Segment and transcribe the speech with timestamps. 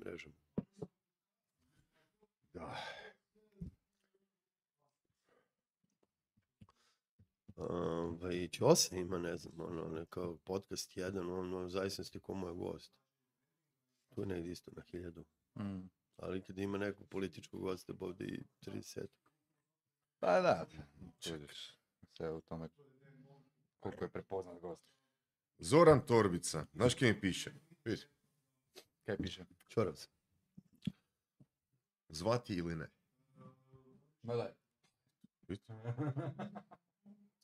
[0.00, 0.36] mrežama.
[2.52, 2.76] Da.
[7.56, 12.92] Ovaj, Ćosa ima, ne znam, ono, neka podcast jedan, ono, zavisnosti ko mu je gost.
[14.08, 15.24] Tu je negdje isto na hiljadu.
[15.58, 15.90] Mm.
[16.16, 19.06] Ali kad ima nekog političkog gosta, bude i 30.
[20.18, 20.66] Pa da,
[21.30, 21.78] vidiš
[22.16, 22.68] sve u tome
[23.80, 24.82] koliko je prepoznat gost.
[25.58, 26.66] Zoran Torbica.
[26.72, 27.52] Znaš kje mi piše?
[27.84, 28.17] Vidi.
[29.08, 29.44] Kaj piše?
[29.68, 30.10] Čorav sam.
[32.08, 32.86] Zvati ili ne?
[34.22, 34.52] Ma daj.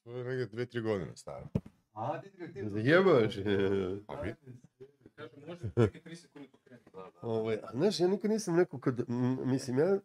[0.02, 1.48] To je negdje dve, tri godine staro.
[1.92, 3.34] A, ti ti Zajebaš?
[4.06, 4.36] Pa vidi.
[7.22, 9.08] Ovaj, a znaš, ja nikad nisam neko kad,
[9.44, 9.98] mislim, ja,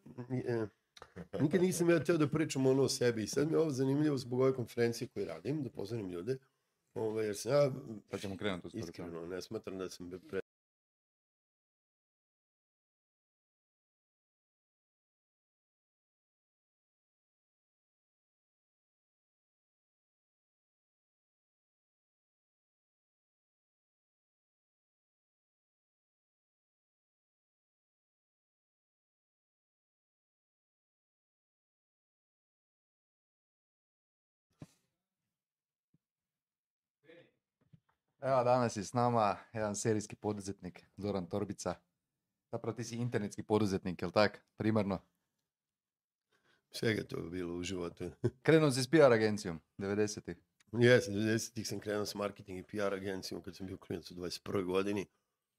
[0.45, 0.67] e,
[1.39, 4.17] nikad nisam ja teo da pričam ono o sebi i sad mi je ovo zanimljivo
[4.17, 6.37] zbog ove konferencije koje radim, da pozdravim ljude,
[6.93, 7.71] ovaj, jer sam ja,
[8.09, 8.83] Pa ćemo krenuti uskoro.
[8.83, 10.41] iskreno, ne smatram da sam pre,
[38.21, 41.75] Evo danas je s nama jedan serijski poduzetnik, Zoran Torbica.
[42.51, 44.45] Zapravo ti si internetski poduzetnik, jel tak?
[44.57, 45.01] Primarno.
[46.71, 48.11] svega to je bilo u životu.
[48.45, 50.37] Krenuo si s PR agencijom, 90-ih.
[50.73, 54.65] Jesam, 90-ih sam krenuo s marketing i PR agencijom kad sam bio klinac u 21.
[54.65, 55.05] godini.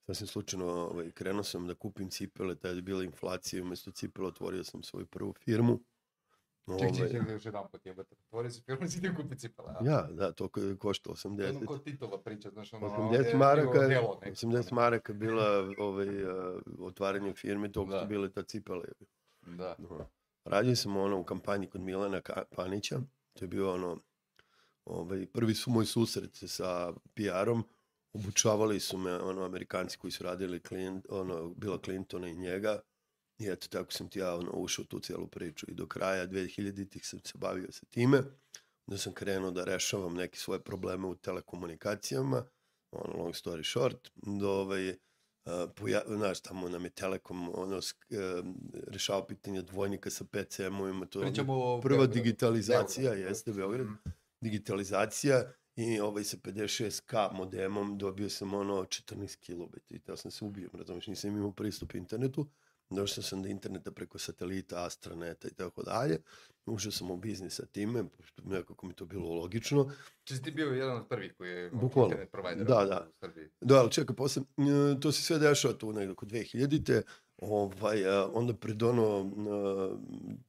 [0.06, 4.64] Sasvim slučajno ovaj, krenuo sam da kupim cipele, tada je bila inflacija umjesto cipela otvorio
[4.64, 5.80] sam svoju prvu firmu.
[6.78, 8.16] Ček, ček, ček, još jedan pot jebate.
[8.16, 9.80] Otvori si film, si ti kupi cipela.
[9.84, 11.64] Ja, da, to ko- košta Ono 80.
[11.66, 12.86] ko Titova priča, znaš, ono...
[12.86, 14.34] 80 je maraka, djelo neko.
[14.36, 16.30] 80 maraka bila ovaj, uh,
[16.78, 18.00] otvaranje firme, Da.
[18.00, 18.84] su bile ta cipele.
[19.46, 19.76] Da.
[19.84, 20.04] Aha.
[20.44, 22.20] Radio sam ono u kampanji kod Milana
[22.56, 23.00] Panića,
[23.32, 23.98] to je bio ono,
[24.84, 27.64] ovaj, prvi su moj susret sa PR-om,
[28.12, 32.80] obučavali su me ono Amerikanci koji su radili Clint, ono, Bila Clintona i njega,
[33.40, 37.06] i eto tako sam ti ja ono, ušao tu cijelu priču i do kraja 2000-ih
[37.06, 38.22] sam se bavio sa time,
[38.86, 42.44] da sam krenuo da rešavam neke svoje probleme u telekomunikacijama,
[42.92, 44.94] ono, long story short, do ovaj,
[45.44, 48.54] Uh, poja, znaš, tamo nam je Telekom ono, sk- em,
[48.86, 51.26] rešao pitanje dvojnika sa PCM-ovima, to je
[51.82, 53.28] prva digitalizacija, Beogradu.
[53.28, 53.94] jeste Beograd, Mhm.
[54.40, 55.44] digitalizacija
[55.76, 60.70] i ovaj sa 56k modemom dobio sam ono 14 kilobita i teo sam se ubijem,
[60.74, 62.46] razumiješ, nisam imao pristup internetu,
[62.90, 66.18] došao sam do interneta preko satelita, astraneta i tako dalje,
[66.66, 68.04] ušao sam u biznis sa time,
[68.44, 69.92] nekako mi to bilo logično,
[70.24, 72.06] Či si ti bio jedan od prvih koji je Bukvalno.
[72.10, 73.06] internet provider Da, da.
[73.08, 73.48] u Srbiji.
[73.60, 74.42] Da, ali čekaj, posle,
[75.00, 77.02] to se sve dešava tu negdje oko 2000-te,
[77.38, 79.30] ovaj, onda pred ono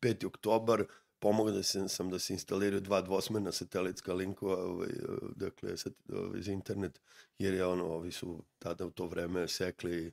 [0.01, 0.25] e, 5.
[0.25, 0.83] oktobar
[1.19, 4.89] pomogao da se, sam da se instaliraju dva dvosmerna satelitska linkova, ovaj,
[5.35, 7.01] dakle, sat, ovaj, za internet,
[7.39, 10.11] jer je ono, ovi su tada u to vreme sekli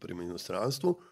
[0.00, 1.02] prema inostranstvu.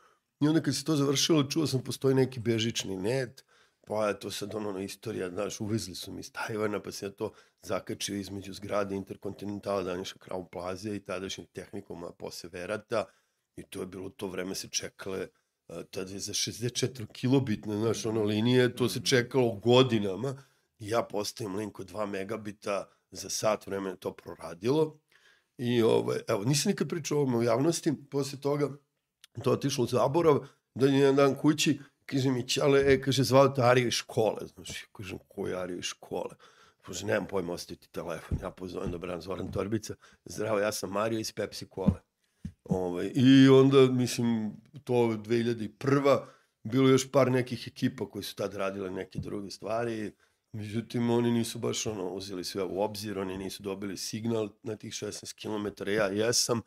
[0.40, 3.44] I onda kad se to završilo, čuo sam postoji neki bežični net,
[3.86, 7.10] pa je to sad ono istorija, znaš, uvezli su mi iz Tajvana, pa se ja
[7.10, 13.04] to zakačio između zgrade Interkontinentala, današnja Crown Plaza i tadašnjeg tehnikuma posle Verata.
[13.56, 15.26] I to je bilo to vreme se čekale
[15.68, 20.42] a, tada je za 64 kilobitne, znaš, ono linije, to se čekalo godinama.
[20.78, 24.98] I ja postavim link od 2 megabita za sat vremena to proradilo.
[25.58, 28.70] I ovaj, evo, nisam nikad pričao o ovome u javnosti, posle toga
[29.42, 33.48] to otišlo u zaborav, da je jedan dan kući, kaže mi, čale, e, kaže, zvao
[33.48, 36.34] te Arija iz škole, znaš, ja kažem, ko je Arija iz škole?
[36.82, 38.38] Kaže, nemam pojma, ostaviti telefon.
[38.42, 39.94] Ja pozovem Dobran Zoran Torbica.
[40.24, 42.00] Zdravo, ja sam Mario iz Pepsi Kole.
[42.64, 44.52] Ovaj, I onda, mislim,
[44.84, 46.20] to 2001.
[46.62, 50.12] Bilo još par nekih ekipa koji su tad radile neke druge stvari.
[50.52, 54.92] Međutim, oni nisu baš ono, uzeli sve u obzir, oni nisu dobili signal na tih
[54.92, 56.62] 16 km, ja jesam.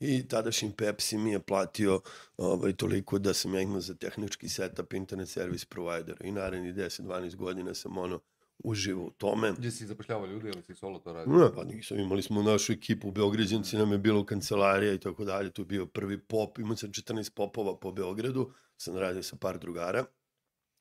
[0.00, 2.00] I tadašnji Pepsi mi je platio
[2.36, 6.16] ovaj, toliko da sam ja imao za tehnički setup internet service provider.
[6.24, 8.20] I naredni 10-12 godina sam ono
[8.58, 9.52] uživo u tome.
[9.58, 11.32] Gdje si zapošljavao ljudi ili si solo to radio?
[11.38, 15.24] Ne, pa nisam, imali smo našu ekipu u Beograđanci, nam je bilo kancelarija i tako
[15.24, 19.36] dalje, tu je bio prvi pop, imao sam 14 popova po Beogradu, sam radio sa
[19.36, 20.04] par drugara,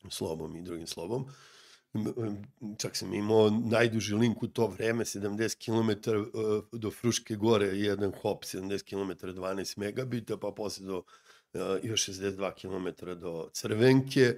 [0.09, 1.33] Slobom i drugim Slobom, m-
[2.77, 8.11] čak sam imao najduži link u to vreme, 70 km uh, do Fruške gore, jedan
[8.21, 14.33] hop, 70 km 12 megabita, pa posle do uh, još 62 km do Crvenke,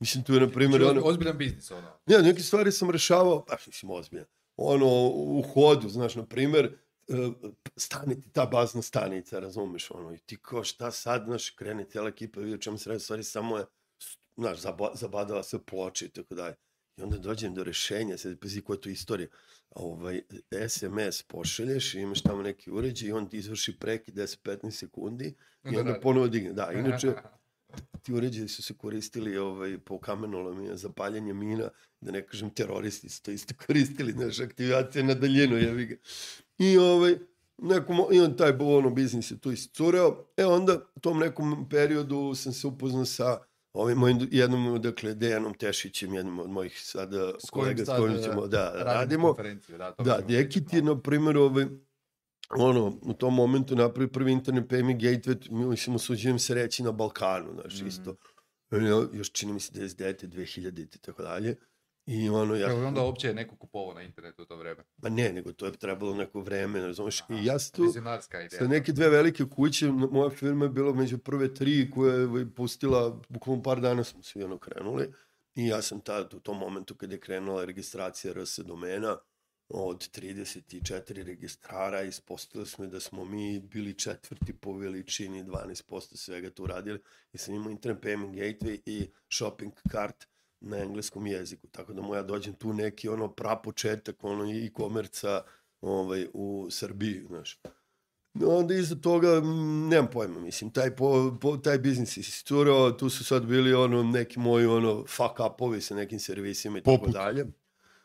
[0.00, 1.06] Mislim, tu je, na primjer, Znači, ono...
[1.06, 1.98] Ozbiljan biznis, ono.
[2.06, 4.26] Ne, neke stvari sam rešavao, pa mislim ozbiljno.
[4.56, 7.14] Ono, u hodu, znaš, na primjer, e,
[7.76, 12.08] stane ti ta bazna stanica, razumeš, ono, i ti kao šta sad, znaš, krene cijela
[12.08, 13.64] ekipa, vidi o čemu se radi, stvari samo je,
[14.36, 16.54] znaš, zaba, zabadala se ploče i tako dalje.
[16.96, 19.28] I onda dođem do rešenja, sad pazi koja je to istorija,
[19.70, 20.22] ovaj,
[20.68, 25.34] SMS pošalješ imaš tamo neki uređaj i on ti izvrši preki 10-15 sekundi
[25.64, 26.02] i Da onda radi.
[26.02, 26.52] ponovo digne.
[26.52, 27.12] Da, inače,
[28.02, 31.68] ti uređaji su se koristili ovaj, po kamenolomima za paljenje mina,
[32.00, 35.96] da ne kažem teroristi su to isto koristili, znaš, aktivacija na daljinu, jevi ga.
[36.58, 37.18] I ovaj,
[37.58, 40.24] nekom, i on taj ono, biznis je tu iscureo.
[40.36, 43.38] E onda, u tom nekom periodu sam se upoznao sa
[43.76, 48.22] ovim mojim, jednom, dakle, Dejanom Tešićem, jednom od mojih sada S kolega s kojim e,
[48.22, 49.64] ćemo da radimo radimo.
[49.78, 50.94] Da, Da, Dekit je, malo.
[50.94, 51.66] na primjer, ovaj,
[52.50, 56.92] ono, u tom momentu napravio prvi internet payment gateway, mi mislim, usuđujem se reći na
[56.92, 57.86] Balkanu, znaš, Mhm.
[57.86, 58.16] isto.
[59.12, 60.26] Još čini mi se 99.
[60.26, 60.96] 2000.
[60.96, 61.56] i tako dalje.
[62.06, 62.68] I ono, ja...
[62.68, 64.82] I onda uopće neko kupovao na internetu u to vreme.
[65.02, 67.20] Pa ne, nego to je trebalo neko vreme, razumiješ?
[67.28, 67.92] I ja sam tu,
[68.50, 72.46] sa neke dve velike kuće, moja firma je bila među prve tri koje je ovaj,
[72.56, 75.12] pustila, bukvalno par dana smo svi ono krenuli.
[75.54, 79.16] I ja sam tad, u tom momentu kad je krenula registracija RS domena,
[79.68, 86.66] od 34 registrara ispostavili smo da smo mi bili četvrti po veličini, 12% svega tu
[86.66, 87.00] radili.
[87.32, 90.26] I sam imao internet payment gateway i shopping cart
[90.60, 91.66] na engleskom jeziku.
[91.66, 95.42] Tako da mu ja dođem tu neki ono prapočetak ono e-komerca
[95.80, 97.60] ovaj, u Srbiji, znaš.
[98.34, 99.40] No, onda iza toga,
[99.90, 104.02] nemam pojma, mislim, taj, po, po, taj biznis je iscurao, tu su sad bili ono,
[104.02, 107.12] neki moji ono, fuck upovi sa nekim servisima i tako Poput?
[107.12, 107.46] dalje.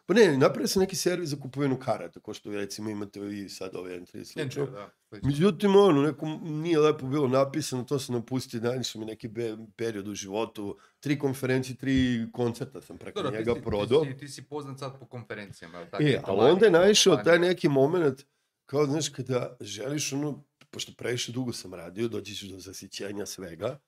[0.06, 3.76] Pa ne, napravio sam neki servis za kupovinu karata, ko što recimo imate i sad
[3.76, 4.42] ove entry slično.
[4.42, 4.90] Enter, da.
[5.10, 5.28] slično.
[5.30, 10.08] Međutim, ono, neko nije lepo bilo napisano, to sam napustio, najviše mi neki be, period
[10.08, 14.04] u životu, tri konferencije, tri koncerta sam preko Dobro, ti njega si- prodao.
[14.06, 16.04] Ti, si- ti si poznat sad po konferencijama, jel tako?
[16.04, 18.22] E, ali onda je naišao taj neki moment,
[18.66, 23.80] kao, znaš, kada želiš ono, pošto previše dugo sam radio, doći ćeš do zasićenja svega,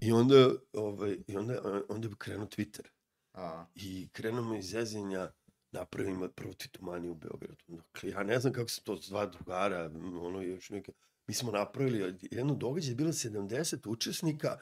[0.00, 2.86] i onda, ovaj, i onda, onda bi krenuo Twitter.
[3.32, 5.30] A, I krenuo mi iz zezinja,
[5.74, 7.64] napravim prvo Titumaniju u Beogradu.
[7.68, 9.90] Dakle, ja ne znam kako se to dva drugara,
[10.20, 10.92] ono još neke...
[11.26, 14.58] Mi smo napravili jedno događaj, bilo 70 učesnika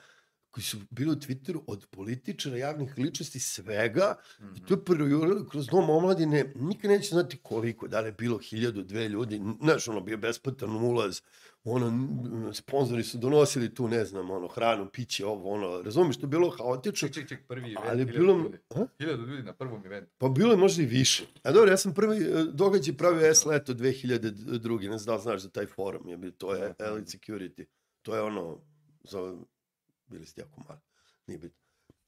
[0.52, 4.54] koji su bili u Twitteru od političara, javnih ličnosti, svega, mhm.
[4.56, 8.38] I to je projurilo kroz dom omladine, nikad neće znati koliko, da li je bilo
[8.38, 11.20] hiljadu, dve ljudi, znaš, ono, bio besplatan ulaz,
[11.64, 16.28] ono, sponzori su donosili tu, ne znam, ono, hranu, piće, ovo, ono, razumiješ, to je
[16.28, 18.58] bilo haotično, Ček, ček, ček, prvi event, ali bilo, ljudi.
[18.70, 18.86] a?
[18.98, 20.10] Hiljadu ljudi na prvom eventu.
[20.18, 21.24] pa bilo je možda i više.
[21.42, 24.90] A dobro, ja sam prvi e, događaj pravio S leto 2002.
[24.90, 26.86] Ne znam da znaš za taj forum, je, to je Da.
[26.86, 27.64] Elite Security,
[28.02, 28.58] to je ono,
[29.04, 29.36] za,
[30.12, 30.80] bili ste jako mali,
[31.26, 31.62] nije bitno.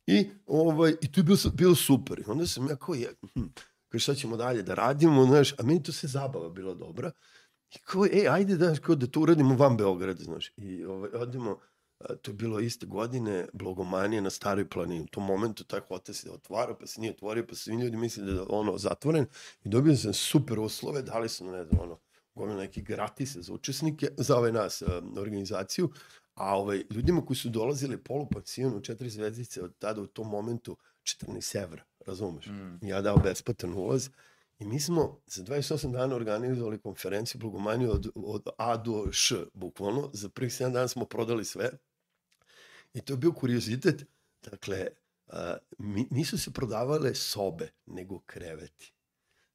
[0.07, 2.19] I, ovaj, i to je bilo, bilo super.
[2.19, 3.45] I onda sam ja kao, je, hm,
[3.89, 7.11] kao šta ćemo dalje da radimo, znaš, a meni to se zabava bila dobra.
[7.75, 10.53] I kao, ej, ajde da, kao da to uradimo van Beograda, znaš.
[10.57, 11.59] I ovaj, odemo,
[11.99, 15.05] a, to je bilo iste godine, blogomanije na staroj planini.
[15.05, 18.25] U tom momentu taj hotel se otvara, pa se nije otvorio, pa svi ljudi misle
[18.25, 19.27] da je ono zatvoren.
[19.65, 21.99] I dobio sam super uslove, dali su, ne znam, ono,
[22.35, 25.91] gomila neki gratise za učesnike, za ovaj nas, a, organizaciju,
[26.35, 30.77] a ovaj, ljudima koji su dolazili polupansion u četiri zvezdice od tada u tom momentu
[31.03, 32.47] 14 evra, razumeš?
[32.47, 32.87] Mm.
[32.87, 34.09] Ja dao besplatan ulaz
[34.59, 40.11] i mi smo za 28 dana organizovali konferenciju Blogomaniju od, od A do Š, bukvalno.
[40.13, 41.71] Za prvih 7 dana smo prodali sve.
[42.95, 44.05] I to je bio kuriozitet.
[44.43, 44.87] Dakle,
[45.27, 48.93] a, mi, nisu se prodavale sobe, nego kreveti.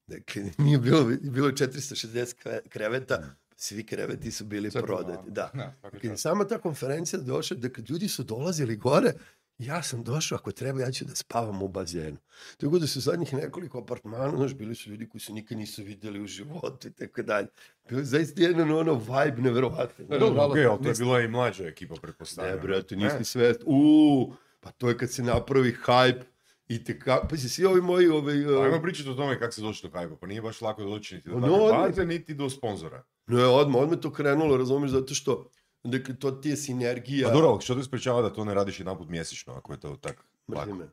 [0.06, 5.30] Dakle, nije bilo, bilo je 460 kre- kreveta, svi kreveti su bili Sve prodati.
[5.30, 5.50] Da.
[5.54, 6.22] Da, svaka Dakle, čast.
[6.22, 9.12] sama ta konferencija došla, dakle, ljudi su dolazili gore,
[9.58, 12.16] ja sam došao, ako treba, ja ću da spavam u bazenu.
[12.56, 16.20] Tako da su zadnjih nekoliko apartmana, znaš, bili su ljudi koji su nikad nisu videli
[16.20, 17.48] u životu i tako dalje.
[17.88, 20.04] Bilo je zaista jedan ono vibe neverovatno.
[20.04, 22.56] Da, Dobro, okej, ali to je bila i mlađa ekipa, pretpostavljam.
[22.56, 23.04] Ne, brate, Ne?
[23.04, 23.60] nisi svest.
[23.66, 26.22] Uuu, pa to je kad se napravi hype
[26.68, 27.20] i te ka...
[27.30, 28.44] Pa svi ovi moji, ovaj...
[28.46, 31.14] uh, Ajmo pričati o tome kako se doći do hajba, pa nije baš lako doći
[31.14, 33.02] niti do No, takve niti do sponzora.
[33.30, 35.50] No je odmah, odmah to krenulo, razumiješ, zato što
[35.84, 37.28] dakle, to ti je sinergija.
[37.28, 40.24] Pa dobro, što te sprečava da to ne radiš jedanput mjesečno, ako je to tak
[40.50, 40.74] Mrzi lako?
[40.74, 40.90] me.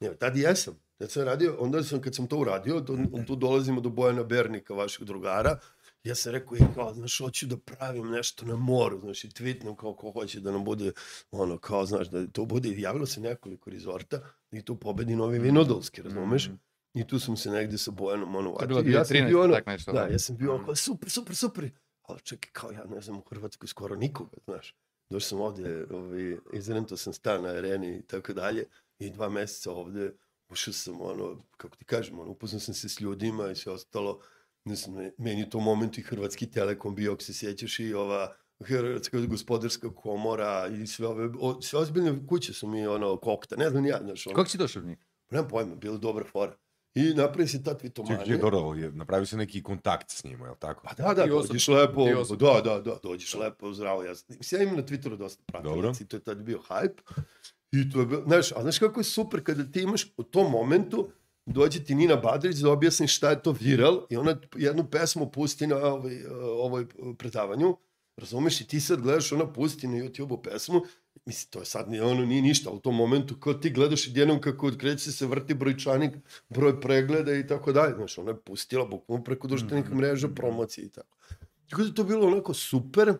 [0.00, 0.74] Ne, tad jesam.
[0.98, 2.96] Tad sam radio, onda sam, kad sam to uradio, to,
[3.26, 5.58] tu dolazimo do Bojana Bernika, vašeg drugara,
[6.04, 9.76] ja sam rekao, je, kao, znaš, hoću da pravim nešto na moru, znaš, i tweetnem
[9.76, 10.92] kao ko hoće da nam bude,
[11.30, 14.20] ono, kao, znaš, da to bude, javilo se nekoliko rezorta
[14.52, 16.50] i tu pobedi Novi Vinodolski, razumeš?
[16.94, 19.28] I tu sam se negde sa Bojanom, ono, To je bilo i ja sam 2013,
[19.28, 19.92] bio ono, tak nešto.
[19.92, 21.70] da, ja sam bio kao, super, super, super,
[22.02, 24.74] ali čekaj, kao ja ne znam, u Hrvatskoj skoro nikoga, znaš.
[25.10, 28.64] Došao sam ovde, ovaj, izrento sam stan na areni i tako dalje,
[28.98, 30.12] i dva meseca ovde
[30.48, 34.20] ušao sam, ono, kako ti kažem, ono, upoznao sam se s ljudima i sve ostalo,
[34.64, 37.94] ne znam, me- meni je to moment i Hrvatski Telekom bio, ako se sjećaš, i
[37.94, 43.56] ova Hrvatska gospodarska komora i sve ove, o, sve ozbiljne kuće su mi, ono, kokta,
[43.56, 44.98] ne znam ja, znaš, ono, Kako si došao u njih?
[45.30, 46.56] nemam pojma, bilo dobra fora.
[46.94, 48.18] I napravi se ta tvitomanija.
[48.18, 50.82] čekaj, dobro, je- napravio se neki kontakt s njima, jel tako?
[50.84, 52.52] Pa da, da, Ti dođeš lepo, Ti osobno.
[52.52, 55.62] da, da, da, dođeš lepo, zdravo, ja, mislim, ja imam na Twitteru dosta Dobro.
[55.72, 57.00] pratilaca i to je tad bio hype.
[57.72, 60.50] I to je bilo, znaš, a znaš kako je super kada ti imaš u tom
[60.52, 61.08] momentu,
[61.46, 65.66] dođe ti Nina Badrić da objasni šta je to viral i ona jednu pesmu pusti
[65.66, 66.86] na ovaj, ovoj
[67.18, 67.76] predavanju,
[68.16, 70.82] razumeš, i ti sad gledaš, ona pusti na YouTube-u pesmu,
[71.30, 74.40] mislim, to je sad ono, nije ništa, ali u tom momentu kao ti gledaš jednom
[74.40, 76.16] kako kreće se vrti brojčanik,
[76.48, 80.88] broj pregleda i tako dalje, znaš, ona je pustila bukvalno preko društvenih mreža, promocije i
[80.90, 81.16] tako.
[81.68, 83.12] Tako da je to bilo onako super,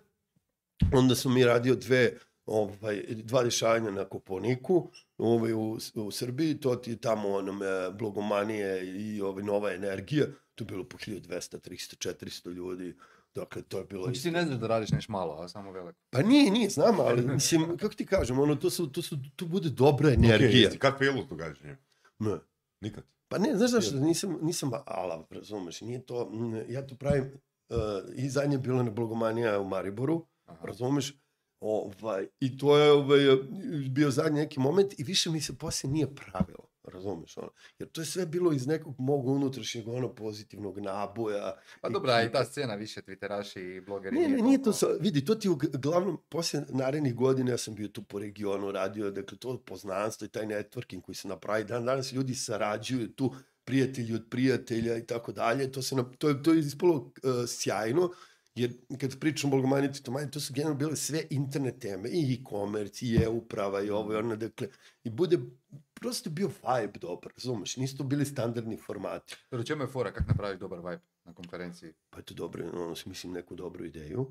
[0.93, 6.77] onda smo mi radio dve, ovaj, dva dešavanja na Koponiku, ovaj, u, u Srbiji, to
[6.77, 12.15] ti je tamo onome blogomanije i ovaj, nova energija, to je bilo po 1200, 300,
[12.15, 12.95] 400 ljudi,
[13.35, 14.05] dakle to je bilo...
[14.05, 15.99] Znači ti ne znaš da radiš nešto malo, a samo veliko.
[16.11, 19.47] Pa nije, nije, znam, ali mislim, kako ti kažem, ono, to, su, to, su, to
[19.47, 20.65] bude dobra Okay, energija.
[20.65, 21.77] jesi kad pelu događanje?
[22.19, 22.37] Ne.
[22.81, 23.05] Nikad.
[23.29, 26.33] Pa ne, znaš zašto, nisam, nisam alav, razumeš, nije to,
[26.69, 27.25] ja to pravim,
[27.69, 27.77] uh,
[28.15, 30.67] i zadnje je bilo na blogomanija u Mariboru, Aha.
[30.67, 31.15] razumeš,
[31.61, 33.19] ovaj, i to je ovaj,
[33.91, 38.01] bio zadnji neki moment i više mi se poslije nije pravilo, razumeš, ono, jer to
[38.01, 41.53] je sve bilo iz nekog mog unutrašnjeg, ono, pozitivnog naboja.
[41.81, 44.17] Pa dobra, i ta scena više twitteraši i blogeri.
[44.19, 47.75] Ne, ne, nije to, toliko- sa, vidi, to ti uglavnom, poslije narednih godina ja sam
[47.75, 51.85] bio tu po regionu, radio, dakle, to poznanstvo i taj networking koji se napravi, dan
[51.85, 56.43] danas ljudi sarađuju tu, prijatelji od prijatelja i tako dalje, to, se, na- to, je,
[56.43, 57.11] to je ispalo uh,
[57.49, 58.11] sjajno,
[58.55, 62.35] jer kad pričam o Bolgomani i Tomani, to su generalno bile sve internet teme, i
[62.35, 64.69] e-commerce, i e-uprava, i ovo i ono, dakle,
[65.05, 65.39] i bude,
[65.95, 69.37] prosto bio vibe dobar, razumeš, nisu to bili standardni formati.
[69.51, 71.93] Dobro, čemu je fora, kako napraviš dobar vibe na konferenciji?
[72.11, 74.27] pa je to dobro, ono, smislim neku dobru ideju.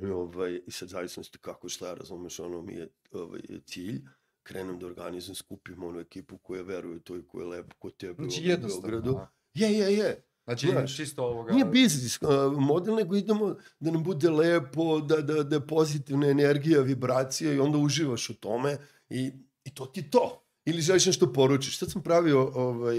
[0.00, 4.02] I, ovaj, i sad zavisnosti kako šta, razumeš, ono mi je ovaj, cilj,
[4.42, 8.22] krenem da organizujem, skupim onu ekipu koja veruje to i koja je lepo kod tebe
[8.22, 8.68] Znači u.
[8.68, 9.20] Beogradu.
[9.54, 10.24] Je, je, je.
[10.44, 11.52] Znači Znaš, čisto ovoga...
[11.52, 12.18] Nije biznis
[12.58, 17.58] model, nego idemo da nam bude lepo, da, da, da je pozitivna energija, vibracija i
[17.58, 19.32] onda uživaš u tome i,
[19.64, 20.40] i to ti to.
[20.64, 21.78] Ili želiš nešto poručiš.
[21.78, 22.98] Sad sam pravio ovaj,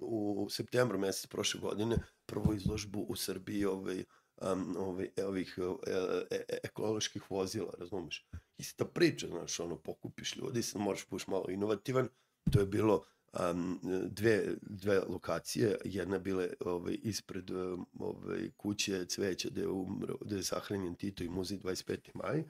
[0.00, 4.04] u septembru mesecu prošle godine prvu izložbu u Srbiji ovaj,
[4.52, 8.28] um, ovaj, ovih e, e, e, ekoloških vozila, razumeš?
[8.58, 12.08] Ista priča, znaš, ono, pokupiš ljudi, sad moraš buš malo inovativan.
[12.52, 13.04] To je bilo
[13.40, 17.50] um, dve, dve lokacije, jedna bile ovaj, ispred
[17.98, 21.98] ovaj, kuće cveća gde je, umro, gde je sahranjen Tito i muzej 25.
[22.14, 22.44] maj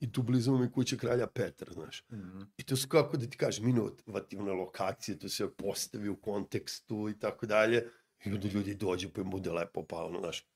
[0.00, 2.04] i tu blizu mi kuće kralja Petra, znaš.
[2.12, 2.40] Mhm.
[2.56, 7.18] I to su kako da ti kažem, inovativne lokacije, to se postavi u kontekstu i
[7.18, 7.86] tako dalje.
[8.24, 10.46] I onda ljudi dođu pa im bude lepo, pa ono, znaš,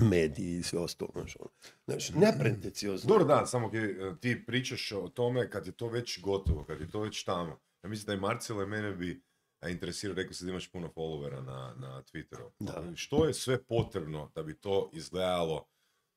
[0.00, 1.50] mediji i sve ostalo, znaš, ono.
[1.86, 3.08] Znaš, nepretencijozno.
[3.08, 6.90] Dobro, da, samo e, ti pričaš o tome kad je to već gotovo, kad je
[6.90, 7.60] to već tamo.
[7.84, 9.22] Ja mislim da i Marcele mene bi
[9.60, 12.50] a, interesirao, rekao si da imaš puno followera na, na Twitteru.
[12.58, 12.96] Da.
[12.96, 15.68] Što je sve potrebno da bi to izgledalo,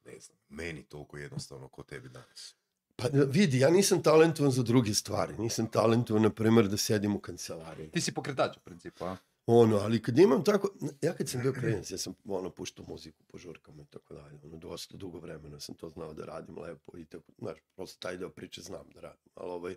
[0.05, 2.55] ne znam, meni toliko jednostavno ko tebi danas?
[2.95, 5.38] Pa vidi, ja nisam talentovan za druge stvari.
[5.38, 7.91] Nisam talentovan, na primjer, da sedim u kancelariji.
[7.91, 9.17] Ti si pokretač u principu, a?
[9.45, 10.69] Ono, ali kad imam tako,
[11.01, 14.39] ja kad sam bio klinac, ja sam ono, puštao muziku po žurkama i tako dalje,
[14.43, 18.17] ono, dosta dugo vremena sam to znao da radim lepo i tako, znaš, prosto taj
[18.17, 19.75] deo priče znam da radim, ali ovaj,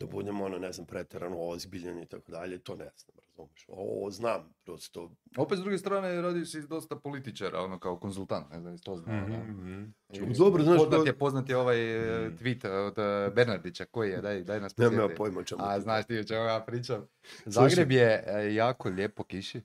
[0.00, 4.10] da budem, ono, ne znam, preterano ozbiljan i tako dalje, to ne znam, razumeš, ovo
[4.10, 8.78] znam, prosto, Opet s druge strane radiš si dosta političara, ono kao konzultant, ne znam,
[8.78, 9.34] to znao, da?
[10.10, 12.36] I Dobro, znaš, Poznat to- je, poznat je ovaj Mm.
[12.36, 15.62] tweet od e, Bernardića, koji je, daj, daj nas nemam ja pojma čemu.
[15.62, 17.06] A znaš ti o čemu ja pričam.
[17.46, 19.60] Zagreb je e, jako lijepo kiši,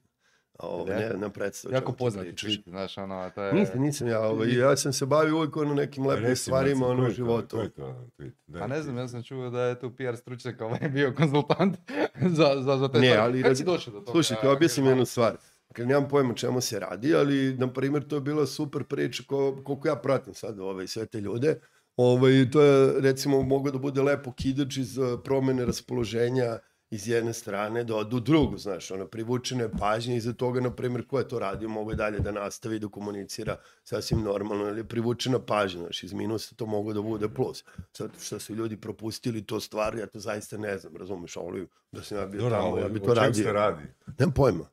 [0.60, 0.96] ovo, ne?
[0.96, 1.72] ne, ne predstav.
[1.72, 2.52] o jako čemu ti poznat pričaš.
[2.52, 3.54] tweet, znaš, ono, to je...
[3.54, 7.10] Nisam, nisam ja, ovaj, ja sam se bavio uvijek ono nekim lepim stvarima, ono, u
[7.10, 7.58] životu.
[7.58, 8.32] Ko je to tweet?
[8.48, 11.78] Daj Pa ne znam, ja sam čuo da je tu PR stručnjak ovaj bio konzultant
[12.38, 13.22] za, za, za te Ne, stvari.
[13.22, 14.12] ali Kako si došao do toga?
[14.12, 15.38] Slušaj, ti objasnim jednu stvar.
[15.74, 19.24] Kad nemam pojma o čemu se radi, ali, na primjer, to je bila super priča
[19.28, 21.60] ko, koliko ja pratim sad ovaj, sve te ljude.
[21.98, 26.58] Ovaj, to je, recimo, mogo da bude lepo kidač iz eh, promene raspoloženja
[26.90, 31.20] iz jedne strane do, do drugu, znaš, ono, privučene pažnje iza toga, na primjer, ko
[31.20, 35.82] je to radio, mogo je dalje da nastavi da komunicira sasvim normalno, ili privučena pažnja,
[35.82, 37.64] znaš, iz minusa to mogo da bude plus.
[37.92, 42.04] Sad, što su ljudi propustili to stvar, ja to zaista ne znam, razumeš, ali da
[42.04, 43.54] sam ja bio Dobro, tamo, ali ja bi o to čem se radio.
[43.54, 43.84] radi?
[44.20, 44.66] Nemam pojma.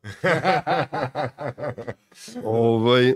[2.43, 3.13] ovaj,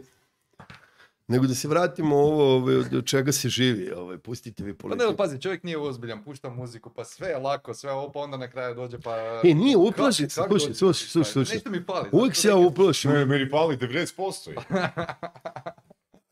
[1.29, 5.11] nego da se vratimo ovo ovaj, od čega se živi, ovaj, pustite vi Pa politiku.
[5.11, 8.37] ne, pazi, čovjek nije ozbiljan, pušta muziku, pa sve je lako, sve ovo, pa onda
[8.37, 9.41] na kraju dođe pa...
[9.43, 11.55] E, nije, uplaši se, slušaj, slušaj, slušaj, slušaj.
[11.55, 12.09] Nešto mi pali.
[12.11, 14.61] Uvijek se ja uplašim, Ne, meni pali 90%.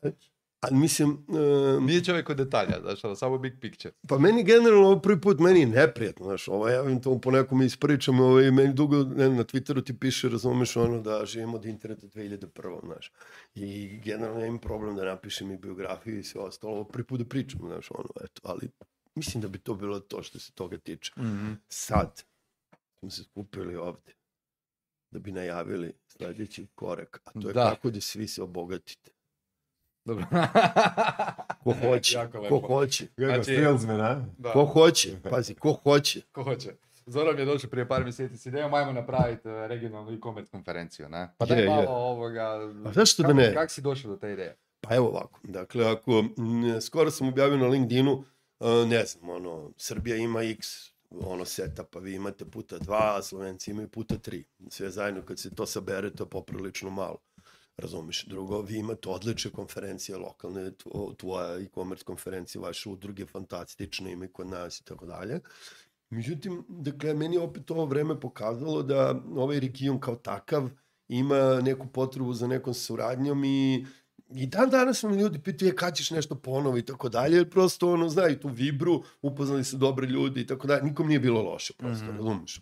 [0.60, 3.94] ali mislim, e, Nije čovjek od detalja, znaš, ono, samo big picture.
[4.08, 7.62] Pa meni generalno ovo prvi put meni je neprijatno, znaš, ovo ja eventualno po nekom
[7.62, 12.06] ispričam, ovaj, meni dugo ne, na Twitteru ti piše, razumeš ono da živimo od interneta
[12.06, 12.84] 2001.
[12.84, 13.12] znaš.
[13.54, 17.18] I generalno ja imam problem da napišem i biografiju i sve ostalo, ovo prvi put
[17.20, 18.68] da pričam, znaš, ono, eto, ali
[19.14, 21.12] mislim da bi to bilo to što se toga tiče.
[21.68, 22.22] Sad
[22.98, 24.12] smo se skupili ovde
[25.10, 27.70] da bi najavili sledeći korak, a to je Da.
[27.70, 29.10] kako da svi se obogatite.
[30.08, 30.24] Dobro.
[31.64, 34.24] Ko hoće, ko hoće, Znači, salesman, a?
[34.38, 34.52] Da.
[34.52, 36.20] ko hoće, pazi, ko hoće.
[36.32, 36.72] Ko hoće.
[37.06, 41.08] Zoran mi je došao prije par mjeseci s idejom, ajmo napraviti eh, regionalnu e-commerce konferenciju,
[41.08, 41.28] ne?
[41.38, 41.68] Pa daj Je, je.
[41.68, 42.42] malo ovoga...
[42.86, 43.54] A zašto da kako- ne?
[43.54, 44.56] Kako si došao do te ideje?
[44.80, 48.24] Pa evo ovako, dakle, ako, m, skoro sam objavio na LinkedInu,
[48.60, 50.66] a, ne znam, ono, Srbija ima x
[51.12, 54.44] ono setupa, vi imate puta dva, a Slovenci imaju puta tri.
[54.68, 57.16] Sve zajedno, kad se to sabere, to je poprilično malo.
[57.78, 58.24] Razumiš?
[58.26, 64.28] Drugo, vi imate odlične konferencije lokalne, tvo- tvoja e-commerce konferencija, vaše udruge fantastične, ima i
[64.28, 65.40] kod nas i tako dalje.
[66.10, 70.70] Međutim, dakle, meni opet ovo vreme pokazalo da ovaj region kao takav
[71.08, 73.86] ima neku potrebu za nekom suradnjom i
[74.34, 77.50] I dan danas me ljudi pitaju "E, kad ćeš nešto ponovo i tako dalje, jer
[77.50, 81.42] prosto ono, znaju tu vibru, upoznali su dobre ljudi i tako dalje, nikom nije bilo
[81.42, 82.08] loše prosto, mm.
[82.08, 82.16] -hmm.
[82.16, 82.60] razumiješ?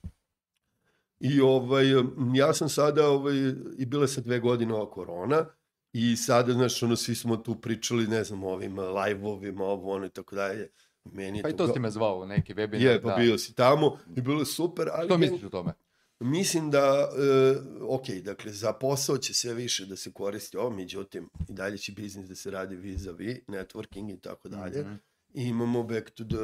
[1.20, 1.86] I ovaj,
[2.34, 3.34] ja sam sada, ovaj,
[3.78, 5.46] i bile se dve godine ova korona,
[5.92, 10.10] i sada, znaš, ono, svi smo tu pričali, ne znam, ovim live-ovima, ovo, ono i
[10.10, 10.68] tako dalje.
[11.04, 12.82] Meni Pa i to si me zvao neki webinar.
[12.82, 13.16] Je, pa da.
[13.16, 15.08] bio si tamo i bilo je super, ali...
[15.08, 15.72] Što misliš o tome?
[16.20, 17.56] Mislim da, e,
[17.88, 21.92] ok, dakle, za posao će sve više da se koristi ovo, međutim, i dalje će
[21.92, 24.80] biznis da se radi vis-a-vis, networking i tako dalje.
[24.80, 24.94] Mhm.
[25.34, 26.36] I imamo back to the,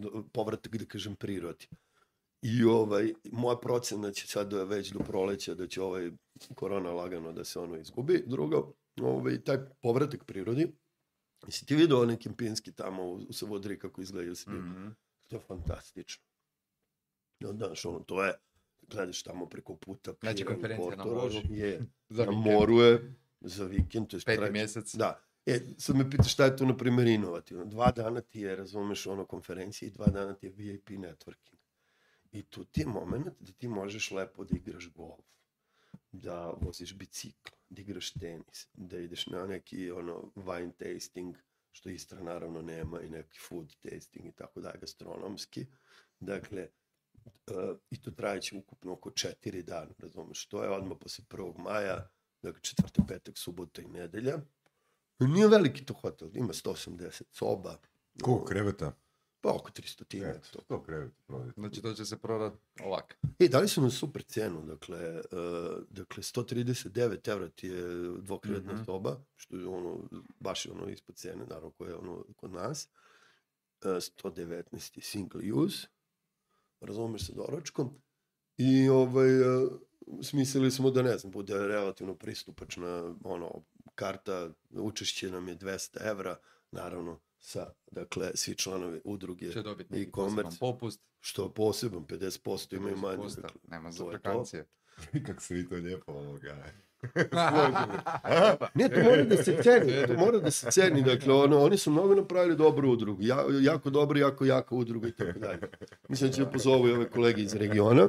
[0.00, 1.68] the povratak, da kažem, prirodi.
[2.44, 6.10] I ovaj, moja procena će sad da već do proleća, da će ovaj
[6.54, 8.22] korona lagano da se ono izgubi.
[8.26, 10.72] Drugo, ovaj, taj povratak prirodi,
[11.46, 14.52] jesi ti vidio onaj kempinski tamo u, u Savodri kako izgledaju svi?
[14.52, 14.88] Mhm.
[15.28, 16.24] To je fantastično.
[17.40, 18.34] No, znaš, ono, to je,
[18.90, 20.12] gledaš tamo preko puta.
[20.20, 21.34] Znači, konferencija na moru.
[21.50, 24.94] Je, na moru je, za vikend, to je Peti mjesec.
[24.94, 25.20] Da.
[25.46, 27.64] E, sad me pitaš šta je to, na primjer, inovativno.
[27.64, 31.53] Dva dana ti je, razumeš, ono, konferencija i dva dana ti je VIP networking.
[32.34, 35.26] I tu ti je moment da ti možeš lepo da igraš golf,
[36.12, 41.36] da voziš bicikl, da igraš tenis, da ideš na neki, ono, wine tasting,
[41.72, 45.66] što Istra naravno nema, i neki food tasting i tako dalje, gastronomski.
[46.20, 46.68] Dakle,
[47.24, 51.58] uh, i to trajeće ukupno oko četiri dana, razumeš, to je odmah posle 1.
[51.58, 52.08] maja,
[52.42, 54.40] dakle četvrtak, petak, subota i nedelja.
[55.18, 57.78] Nije veliki to hotel, ima 180 soba.
[58.22, 58.92] Koliko kreveta?
[59.44, 60.28] Pa oko 300 tina.
[60.28, 61.60] Eto, to kreveta prodati.
[61.60, 63.18] Znači to će se prodati ovak.
[63.38, 67.82] E, dali su nam super cenu, dakle, uh, dakle 139 evra ti je
[68.20, 68.84] dvokrevetna Mhm.
[68.84, 70.08] soba, što je ono,
[70.40, 72.88] baš je ono ispod cene, naravno, koje je ono kod nas.
[73.84, 75.86] Uh, 119 je single use,
[76.80, 77.90] razumeš sa doručkom.
[78.56, 79.72] I ovaj, uh,
[80.22, 83.62] smislili smo da, ne znam, bude relativno pristupačna, ono,
[83.94, 86.36] karta, učešće nam je 200 evra,
[86.70, 90.42] naravno, sa, dakle, svi članovi udruge Će dobiti e-commerce.
[90.42, 91.00] poseban popust.
[91.20, 93.16] što poseban, 50% imaju manje.
[93.18, 94.66] 50%, dakle, Nema to za frekancije.
[95.26, 96.64] Kako se vi to lijepo ovoga.
[98.74, 101.90] Ne, to mora da se ceni, to mora da se ceni, dakle, ono, oni su
[101.90, 105.60] mnogo napravili dobru udrugu, ja, jako dobro, jako, jako udruga i tako dalje.
[106.08, 108.08] Mislim da će pozovu i ove kolege iz regiona.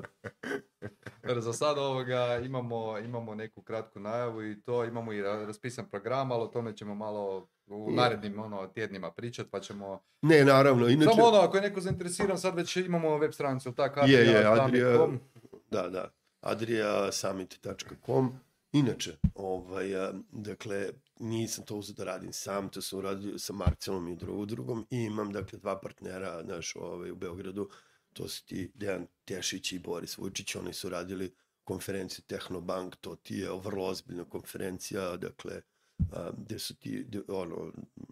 [1.27, 5.85] Jer za sad ovoga imamo, imamo neku kratku najavu i to imamo i ra- raspisan
[5.89, 10.01] program, ali o tome ćemo malo u narednim ono, tjednima pričat, pa ćemo...
[10.21, 13.99] Ne, naravno, inače, Samo ono, ako je neko zainteresiran, sad već imamo web stranicu, tako?
[13.99, 15.17] Je, je, Adria-
[15.71, 18.39] da, da, adriasummit.com.
[18.75, 24.07] Inače, ovaj, a, dakle, nisam to uzeo da radim sam, to sam uradio sa Marcelom
[24.07, 27.69] i drugom i imam, dakle, dva partnera, naš, ovaj, u Beogradu,
[28.13, 31.33] to su ti Dejan Tešić i Boris Vujčić, oni su radili
[31.63, 35.61] konferenciju Tehnobank, to ti je vrlo ozbiljna konferencija, dakle,
[36.11, 37.71] a, gde su ti, gde, ono,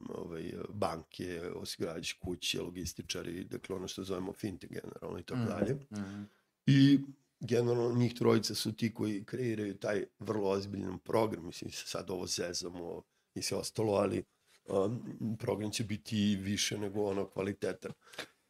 [0.10, 5.73] ovaj, banke, osiguravajući kuće, logističari, dakle, ono što zovemo fintech generalno i tako Mhm, dalje.
[5.91, 6.23] mhm.
[6.65, 6.99] I
[7.43, 13.01] generalno njih trojica su ti koji kreiraju taj vrlo ozbiljan program, mislim sad ovo zezamo
[13.36, 14.23] i sve ostalo, ali
[14.65, 17.91] um, program će biti više nego ono kvalitetan.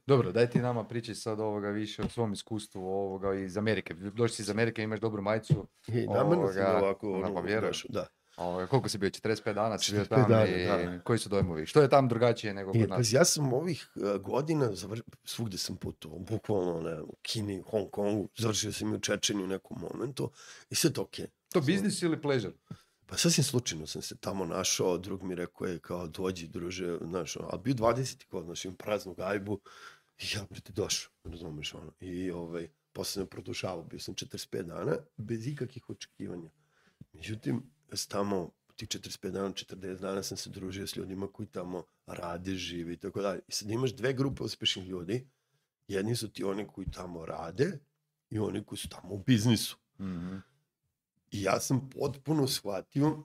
[0.05, 3.93] Dobro, daj ti nama priči sad ovoga više o svom iskustvu ovoga iz Amerike.
[3.93, 5.67] Došli si iz Amerike, imaš dobru majicu.
[5.87, 7.69] I nama Ovoga, ovako na ono, pa vjerujem.
[7.69, 8.07] baš, da.
[8.37, 9.09] Ovaj, koliko si bio?
[9.09, 10.99] 45 dana si bio 45 tamo dana, i da.
[10.99, 11.65] koji su dojmovi?
[11.65, 12.97] Što je tam drugačije nego E, kod nas?
[12.97, 15.01] pazi, ja sam ovih uh, godina, zavr...
[15.23, 19.47] svugde sam putovao, bukvalno ne, u Kini, Hong Kongu, završio sam i u Čečeni u
[19.47, 20.31] nekom momentu
[20.69, 21.27] i sve to okej.
[21.49, 22.53] To biznis ili pleasure?
[23.05, 27.35] Pa sasvim slučajno sam se tamo našao, drug mi rekao je kao dođi druže, znaš,
[27.35, 28.23] ali bio 20.
[28.29, 29.59] god, znaš, imam praznu gajbu
[30.17, 31.91] i ja ti došao, razumeš ono.
[31.99, 36.49] I ovaj, posle sam produžavao, bio sam 45 dana, bez ikakvih očekivanja.
[37.13, 37.72] Međutim,
[38.07, 42.93] tamo, tih 45 dana, 40 dana sam se družio s ljudima koji tamo rade, žive
[42.93, 43.41] i tako dalje.
[43.47, 45.27] I sad imaš dve grupe uspešnih ljudi,
[45.87, 47.79] jedni su ti oni koji tamo rade
[48.29, 49.77] i oni koji su tamo u biznisu.
[49.99, 50.35] Mhm.
[51.31, 53.23] I ja sam potpuno shvatio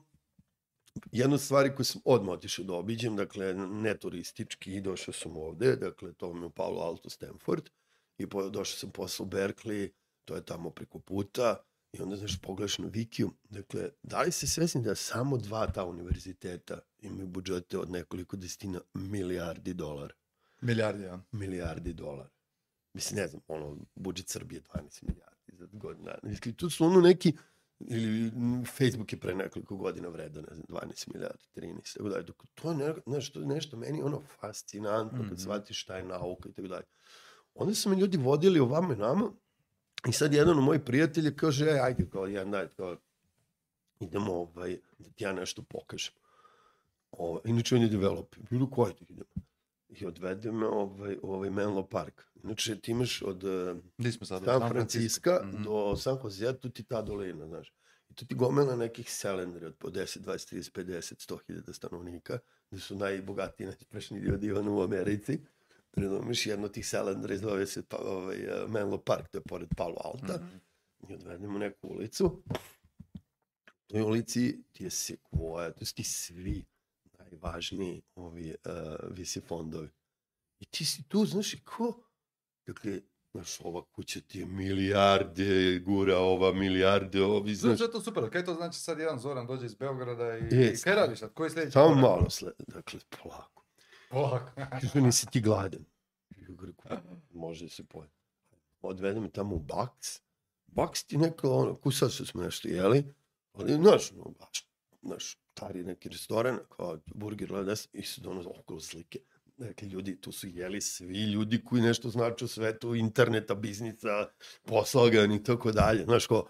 [1.11, 5.75] jednu stvari koju sam odmah otišao da obiđem, dakle, ne turistički, i došao sam ovde,
[5.75, 7.69] dakle, to mi je u Palo Alto, Stanford,
[8.17, 9.89] i po, došao sam posle u Berkeley,
[10.25, 14.47] to je tamo preko puta, i onda, znaš, pogledaš na Wikiju, dakle, da li ste
[14.47, 20.13] svesni da samo dva ta univerziteta imaju budžete od nekoliko desetina milijardi dolara?
[20.61, 21.19] Milijardi, ja.
[21.31, 22.29] milijardi dolara.
[22.93, 26.33] Mislim, ne znam, ono, budžet Srbije 12 milijardi za godinu dana.
[26.33, 27.33] Dakle, tu su ono neki,
[27.79, 28.31] ili
[28.77, 32.23] Facebook je pre nekoliko godina vredan, ne znam, 12 milijardi, 13, tako dalje.
[32.23, 35.41] Dok to je ne, znaš, to je nešto meni ono fascinantno kad Mhm.
[35.41, 36.85] shvatiš šta je nauka i tako dalje.
[37.53, 39.31] Onda su me ljudi vodili ovamo i nama
[40.07, 42.97] i sad jedan od mojih prijatelja kaže, ej, ajde, kao jedan dan, kao,
[43.99, 46.13] idemo ovaj, da ti ja nešto pokažem.
[47.11, 48.39] O, inače on je developer.
[48.49, 49.29] Bilo koji ti idemo?
[49.89, 52.21] I odvede me ovaj, ovaj Menlo Park.
[52.43, 54.43] Inače, ti imaš od eh, Gdje smo sad?
[54.45, 55.63] San Francisco Mhm.
[55.63, 57.73] do San Jose, tu ti ta dolina, znaš.
[58.09, 62.39] I tu ti gomela nekih selendri od po 10, 20, 30, 50, 100 hiljada stanovnika,
[62.71, 65.39] gde su najbogatiji, najspešniji ljudi u Americi.
[65.95, 69.97] Razumeš, jedno tih selendra zove se pa, ovaj, eh, Menlo Park, to je pored Palo
[70.03, 70.35] Alta.
[70.37, 70.57] Mhm.
[71.09, 72.43] I odvedemo neku ulicu.
[73.67, 76.65] U toj ulici ti je Sequoia, to su ti svi
[77.19, 79.89] najvažniji ovi uh, visi fondovi.
[80.59, 82.03] I ti si tu, znaš, i ko?
[82.67, 83.01] Dakle,
[83.33, 88.45] znaš, ova kuća ti je milijarde, gura ova milijarde, ovi, Znaš, je to super, kaj
[88.45, 90.81] to znači sad jedan Zoran dođe iz Beograda i, Jest.
[90.81, 91.71] i kaj radiš sad, koji je sljedeći?
[91.71, 93.58] samo malo sled, dakle, polako.
[94.09, 94.51] Polako.
[94.71, 95.85] Kaže, nisi ti gladan.
[97.33, 98.09] Može da se poje.
[98.81, 100.21] Odvede me tamo u Baks.
[100.67, 103.13] Baks ti neka, ono, kusali su smo nešto jeli,
[103.53, 104.67] ali, znaš, no, baš,
[105.01, 109.19] znaš, stari neki restoran, kao burger, ledes, i su ono okolo slike.
[109.57, 114.27] Dakle, ljudi, tu su jeli svi ljudi koji nešto znači u svetu, interneta, biznisa,
[114.63, 116.03] poslagan i tako dalje.
[116.03, 116.47] Znaš, kao,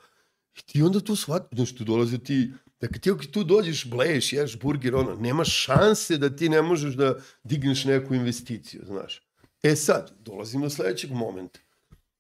[0.56, 4.60] i ti onda tu shvatiš, znaš, tu dolaze ti, dakle, ti tu dođeš, bleješ, ješ
[4.60, 9.22] burger, ono, nema šanse da ti ne možeš da digneš neku investiciju, znaš.
[9.64, 11.60] E sad, dolazim do sledećeg momenta.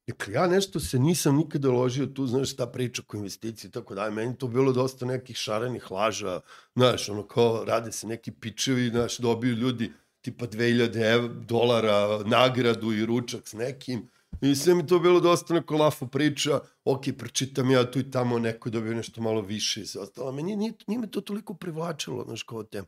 [0.08, 3.96] Dakle, ja nešto se nisam nikada ložio tu, znaš, ta priča oko investiciji i tako
[3.96, 4.16] dalje.
[4.16, 6.40] Meni to bilo dosta nekih šarenih laža,
[6.76, 9.92] znaš, ono kao rade se neki pičevi, znaš, dobiju ljudi
[10.22, 14.10] tipa 2000 ev, dolara nagradu i ručak s nekim.
[14.42, 18.40] I sve mi to bilo dosta neko lafa priča, ok, pročitam ja tu i tamo,
[18.40, 20.32] neko dobio nešto malo više i sve ostalo.
[20.32, 22.86] Meni nije, nije me to toliko privlačilo, znaš, kao tem.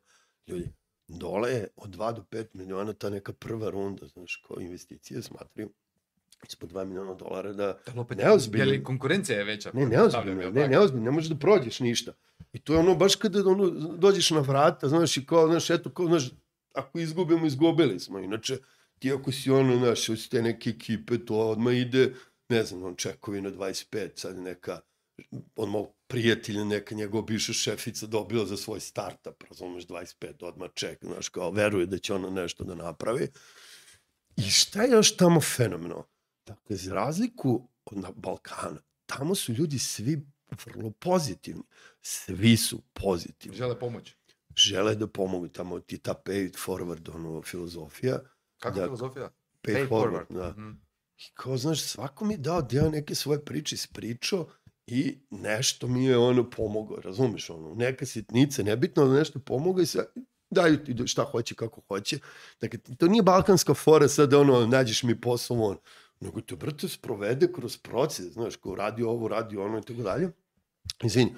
[0.47, 0.73] Ljudi,
[1.07, 5.69] dole je od 2 do 5 miliona ta neka prva runda, znaš, kao investicije smatraju
[6.47, 8.65] ispod 2 miliona dolara da Ali opet, Neozbiljno.
[8.65, 9.71] je li konkurencija je veća?
[9.73, 12.13] ne, neozbiljno, ne, neozbiljno, ne možeš da prođeš ništa.
[12.53, 15.89] I to je ono, baš kada ono, dođeš na vrata, znaš, i kao, znaš, eto,
[15.89, 16.31] kao, znaš,
[16.73, 18.19] ako izgubimo, izgubili smo.
[18.19, 18.57] Inače,
[19.01, 22.13] ti ako si ono, znaš, od te neke ekipe, to odmah ide,
[22.49, 24.79] ne znam, on čekovi na 25, sad neka,
[25.55, 31.05] on moj prijatelj, neka njegova bivša šefica dobila za svoj startup, razumeš, 25, odmah ček,
[31.05, 33.27] znaš, kao, veruje da će ona nešto da napravi.
[34.37, 36.05] I šta je još tamo fenomeno?
[36.45, 40.21] Dakle, za razliku od na Balkana, tamo su ljudi svi
[40.65, 41.63] vrlo pozitivni.
[42.01, 43.57] Svi su pozitivni.
[43.57, 44.15] Žele pomoći.
[44.55, 45.47] Žele da pomogu.
[45.47, 48.19] Tamo ti ta it forward, ono, filozofija.
[48.61, 48.85] Kako Da.
[48.85, 49.29] filozofija?
[49.63, 50.33] Pay, Pay forward, forward.
[50.33, 50.49] da.
[50.49, 50.69] Mhm.
[51.17, 54.47] I kao, znaš, svako mi je dao deo neke svoje priče ispričao
[54.87, 59.85] i nešto mi je ono pomogao, razumeš, ono, neka sitnica, nebitno da nešto pomogao i
[59.85, 60.05] sve,
[60.49, 62.19] daju ti šta hoće, kako hoće.
[62.61, 65.77] Dakle, to nije balkanska fora sad ono, nađeš mi posao, on,
[66.19, 70.31] nego te, brate, sprovede kroz proces, znaš, ko radi ovo, radi ono i tako dalje.
[71.03, 71.35] Izvini.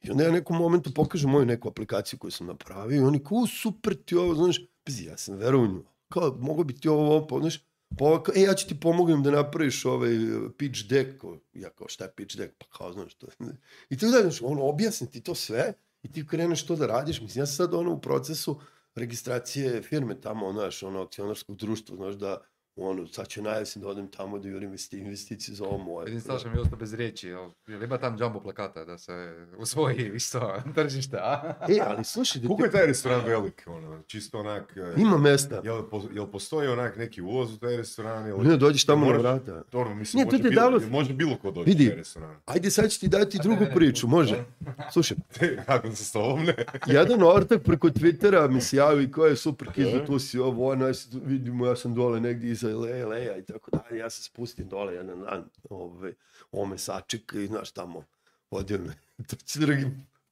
[0.00, 3.38] I onda ja nekom momentu pokažem moju neku aplikaciju koju sam napravio i oni kao,
[3.38, 5.84] "U, super ti ovo, znaš, pazi, ja sam nju.
[6.08, 7.58] Kao, mogo bi ti ovo, ovo, znaš,
[7.98, 11.70] pa ovo kao, e, ja ću ti pomognem da napraviš ovaj eh, pitch deck, ja
[11.70, 13.26] kao, šta je pitch deck, pa kao, znaš, to
[13.90, 17.20] I tako da, znaš, ono, objasni ti to sve i ti kreneš to da radiš,
[17.20, 18.60] mislim, ja sam sad ono u procesu
[18.94, 22.40] registracije firme tamo, znaš, ono, akcionarskog društva, znaš, da
[22.80, 26.04] ono, sad ću najesen da odem tamo da jurim investi- investicije za ovo moje.
[26.04, 29.12] Vidim Staša mi ostao bez riječi, jel, jel ima tam jumbo plakata da se
[29.58, 31.54] usvoji isto tržište, a?
[31.68, 33.64] E, ali slušaj, da Koliko je taj restoran velik?
[33.66, 34.76] Ono, čisto onak...
[34.76, 35.60] e, ima mesta.
[35.64, 35.82] Jel,
[36.14, 38.28] jel postoji onak neki ulaz u taj restoran?
[38.28, 38.48] Ili...
[38.48, 39.62] Ne, dođeš tamo na vrata.
[39.72, 41.84] Dobro, mislim, Nije, to može, bilo, može bilo ko doći Vidi.
[41.84, 42.36] u taj restoran.
[42.46, 44.10] Ajde, sad ću ti dati drugu ne, ne, priču, ne.
[44.10, 44.44] može.
[44.92, 45.16] Slušaj,
[45.66, 46.54] Kako se s tobom ne?
[46.86, 50.92] jedan ortak preko Twittera mi se javi ko je super kizu, tu si ovo, ono,
[51.24, 55.20] vidimo, ja sam dole negdje iza LA i tako dalje, ja se spustim dole jedan
[55.20, 56.12] dan, ovaj,
[56.52, 58.04] on me sačeka i znaš tamo,
[58.50, 58.94] vodio me,
[59.28, 59.86] to će drugi,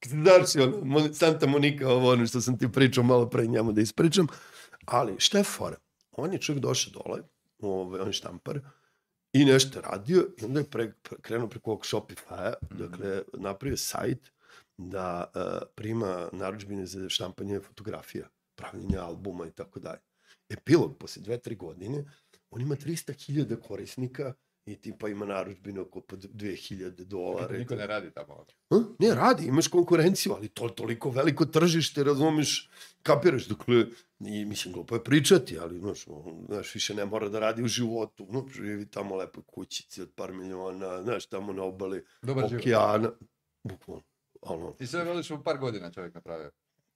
[0.07, 4.27] znaš Mon- Santa Monica, ovo ono što sam ti pričao malo pre njemu da ispričam,
[4.85, 5.77] ali šta je fora?
[6.13, 7.21] On je čovjek došao dole,
[7.61, 8.61] ovaj, on je štampar,
[9.33, 14.33] i nešto radio i onda je pre, pre- krenuo preko ovog Shopify-a, dakle, napravio sajt
[14.79, 20.01] da uh, prima narudžbine za štampanje fotografija, pravljenje albuma i tako dalje.
[20.49, 22.05] Epilog, posle dve, tri godine,
[22.51, 24.35] on ima 300.000 korisnika
[24.67, 27.59] i tipa ima narudžbine oko po 2000 dolara.
[27.59, 28.45] Niko ne radi tamo.
[28.71, 28.77] A?
[28.99, 32.71] Ne, radi, imaš konkurenciju, ali to toliko veliko tržište, razumeš,
[33.03, 33.87] kapiraš, dakle,
[34.21, 36.07] i, mislim, glupo je pričati, ali, znaš,
[36.49, 40.13] znaš, više ne mora da radi u životu, no, živi tamo u lepoj kućici od
[40.15, 42.63] par miliona, znaš, tamo na obali Dobar život.
[42.63, 43.11] okeana,
[43.65, 44.03] bukvalno,
[44.41, 46.51] ono, I sve veliš u par godina čovjek napravio.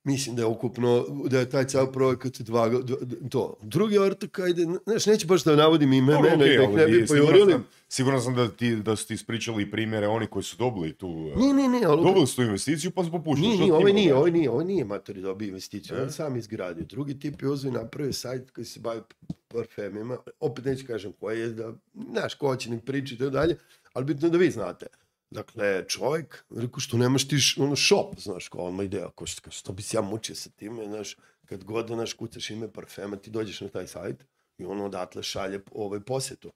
[0.05, 3.57] Mislim da je ukupno, da je taj ceo projekat dva, go- d- d- to.
[3.63, 6.99] Drugi ortak, ajde, znaš, neću baš da navodim ime, Dobro, mene, okej, da ih ne
[6.99, 7.55] bi pojurili.
[7.89, 11.31] Siguran sam da, ti, da su ti ispričali primjere oni koji su dobili tu...
[11.37, 12.03] e, Ne, ne, ne, ali...
[12.03, 14.51] Dobili su tu investiciju pa su Što nije, ti ovaj ima nije, da ovaj nije,
[14.51, 16.03] ovaj nije matori dobio investiciju, E?
[16.03, 16.85] on sam izgradio.
[16.85, 19.01] Drugi tip je uzeo i napravio sajt koji se bavi
[19.49, 21.73] parfemima, opet neću kažem koji je, da,
[22.11, 23.57] znaš, ko će nek priči i tako dalje,
[23.93, 24.87] ali bitno da vi znate.
[25.31, 29.73] Dakle, čovjek, rekao što nemaš ti ono shop, znaš, kao odmah ideja, ko što, što
[29.73, 31.17] bi se ja mučio sa time, znaš,
[31.47, 34.25] kad god, znaš, kucaš ime parfema, ti dođeš na taj sajt
[34.59, 36.53] i ono odatle šalje ovaj posjetu.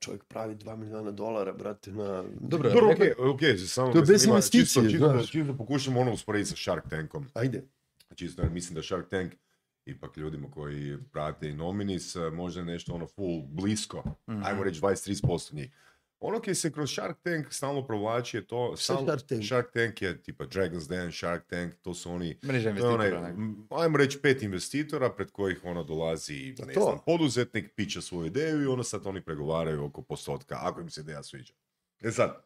[0.00, 2.24] Čovjek pravi 2 miliona dolara, brate, na...
[2.40, 5.30] Dobro, Dobro, okej, okej, samo To je bez investicije, čisto, čisto, da- znaš.
[5.30, 7.26] čisto da pokušam ono usporediti sa Shark Tankom.
[7.34, 7.62] Ajde.
[8.14, 9.32] Čisto jer mislim da Shark Tank
[9.84, 14.42] ipak ljudima koji prate i Nominis eh, možda nešto ono full blisko, Mhm.
[14.44, 15.70] ajmo reći 20-30% njih.
[16.20, 18.74] Ono koji se kroz Shark Tank stalno provlači je to...
[18.76, 19.44] Stalno- Shark Tank?
[19.44, 22.38] Shark Tank je tipa Dragon's Den, Shark Tank, to su oni...
[22.44, 23.28] Mreža onaj, investitora.
[23.28, 26.80] m, ajmo reći pet investitora pred kojih ono dolazi ne to?
[26.82, 31.00] znam, poduzetnik, piće svoju ideju i onda sad oni pregovaraju oko postotka, ako im se
[31.00, 31.52] ideja sviđa.
[32.00, 32.42] E sad,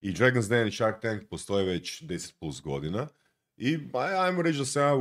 [0.00, 3.08] i Dragon's Den i Shark Tank postoje već 10 plus godina
[3.56, 4.94] i aj- ajmo reći da sam ja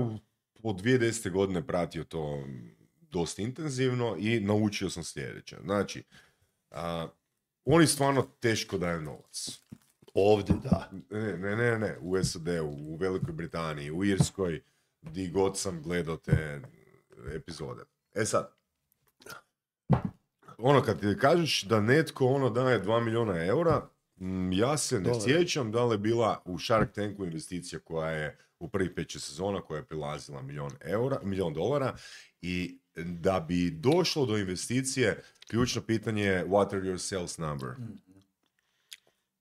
[0.64, 1.32] od 2010.
[1.32, 2.44] godine pratio to
[3.02, 5.58] dosta intenzivno i naučio sam sljedeće.
[5.64, 6.04] Znači,
[6.72, 7.08] a,
[7.66, 9.60] oni stvarno teško daju novac.
[10.14, 10.92] Ovdje, da.
[11.10, 14.62] Ne, ne, ne, ne, u SAD-u, u Velikoj Britaniji, u Irskoj,
[15.02, 16.62] di god sam gledao te
[17.36, 17.84] epizode.
[18.14, 18.56] E sad,
[20.58, 23.90] ono kad ti kažeš da netko ono daje 2 milijuna eura,
[24.52, 25.22] ja se ne Dolara.
[25.22, 29.62] sjećam da li je bila u Shark Tanku investicija koja je u pet šest sezona
[29.62, 31.96] koja je prilazila milijon eura, milijon dolara
[32.42, 37.70] i da bi došlo do investicije, ključno pitanje je what are your sales number?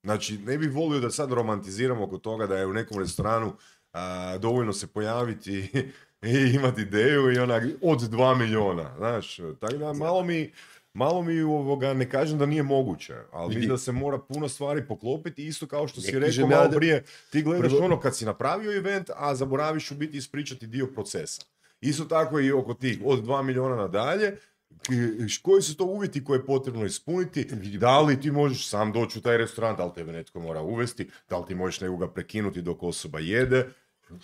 [0.03, 3.53] Znači, ne bih volio da sad romantiziramo oko toga da je u nekom restoranu
[3.93, 5.71] a, dovoljno se pojaviti
[6.23, 10.53] i imati ideju i onak od 2 miliona, znaš, tako da malo mi,
[10.95, 14.87] malo mi ovoga, ne kažem da nije moguće, ali mislim da se mora puno stvari
[14.89, 18.77] poklopiti, isto kao što si rekao malo da- prije, ti gledaš ono kad si napravio
[18.77, 21.43] event, a zaboraviš u biti ispričati dio procesa.
[21.81, 24.37] Isto tako i oko tih od 2 miliona nadalje,
[25.43, 27.45] koji su to uvjeti koje je potrebno ispuniti,
[27.79, 31.11] da li ti možeš sam doći u taj restoran, da li tebe netko mora uvesti,
[31.29, 33.69] da li ti možeš nekoga prekinuti dok osoba jede,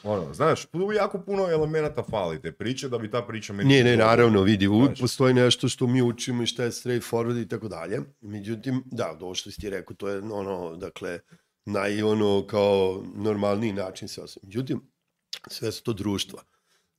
[0.03, 3.75] ono, znaš, jako puno elemenata fali te priče da bi ta priča meni...
[3.75, 7.43] Ne, ne, naravno, vidi, uvijek postoji nešto što mi učimo i šta je straight forward
[7.43, 8.01] i tako dalje.
[8.21, 11.19] Međutim, da, ovo što si ti rekao, to je ono, dakle,
[11.65, 14.43] naj ono kao normalniji način sve osim.
[14.45, 14.81] Međutim,
[15.47, 16.43] sve su to društva.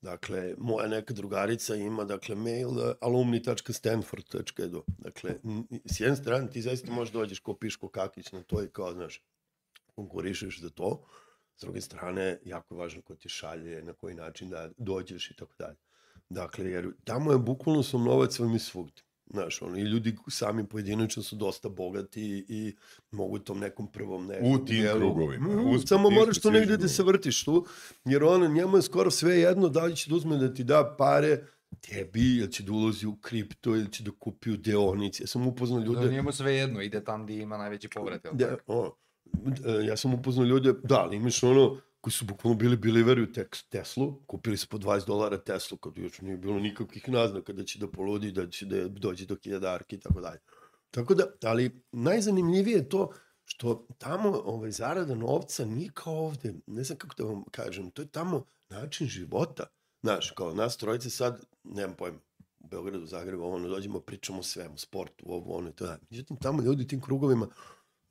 [0.01, 4.83] Dakle, moja neka drugarica ima, dakle, mail uh, alumni.stanford.edu.
[4.97, 5.35] Dakle,
[5.85, 9.23] s jedne strane ti zaista možeš dođeš ko piško kakić na to i kao, znaš,
[9.95, 11.05] konkurišeš za to.
[11.55, 15.53] S druge strane, jako važno ko ti šalje, na koji način da dođeš i tako
[15.59, 15.77] dalje.
[16.29, 19.03] Dakle, jer tamo je bukvalno sam novac vam i svugdje.
[19.31, 22.75] Znaš, ono, i ljudi sami pojedinačno su dosta bogati i
[23.11, 26.77] mogu tom nekom prvom ne, U tim dijelu- krugovima, Mm, u samo moraš to negdje
[26.77, 27.65] da se vrtiš tu,
[28.05, 30.95] jer on, njemu je skoro sve jedno da li će da uzme da ti da
[30.97, 31.43] pare
[31.81, 35.23] tebi, ili će da ulozi u kripto, ili će da kupi u deonici.
[35.23, 36.11] Ja sam upoznao Da ljude...
[36.11, 38.25] njemu sve jedno, ide tam gdje ima najveći povrat.
[38.25, 38.63] jel Da, tako?
[38.67, 38.95] o,
[39.65, 43.27] e, ja sam upoznao ljude, da, ali imaš ono, koji su bukvalno bili biliveri u
[43.69, 47.79] Teslu, kupili su po 20 dolara Teslu, kad još nije bilo nikakvih naznaka da će
[47.79, 50.39] da poludi, da će da dođe do hiljadarki i tako dalje.
[50.91, 53.11] Tako da, ali najzanimljivije je to
[53.43, 58.01] što tamo ovaj, zarada novca nije kao ovde, ne znam kako da vam kažem, to
[58.01, 59.65] je tamo način života.
[60.03, 62.19] Znaš, kao nas trojice sad, nemam pojma,
[62.59, 65.97] u Beogradu, Zagrebu, ono, dođemo, pričamo o svemu, sportu, ovo, ono i to da.
[66.09, 67.47] Međutim, tamo ljudi tim krugovima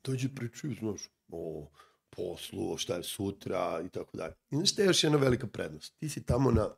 [0.05, 1.71] dođe pričaju, znaš, o
[2.11, 4.35] poslu, šta je sutra i tako dalje.
[4.51, 5.95] I znaš šta je još jedna velika prednost?
[5.99, 6.69] Ti si tamo na,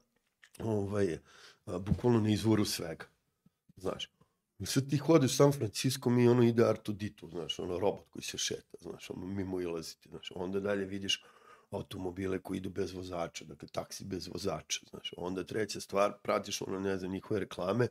[0.59, 1.19] ovaj,
[1.67, 3.07] bukvalno na izvoru svega.
[3.77, 4.11] Znaš,
[4.65, 8.39] sad ti hodeš u San Francisco, mi ono ide Artudito, znaš, ono robot koji se
[8.39, 11.25] šeta, znaš, ono mimo ilaziti, znaš, onda dalje vidiš
[11.71, 16.81] automobile koji idu bez vozača, dakle taksi bez vozača, znaš, onda treća stvar, pratiš ono,
[16.81, 17.89] ne znam, njihove reklame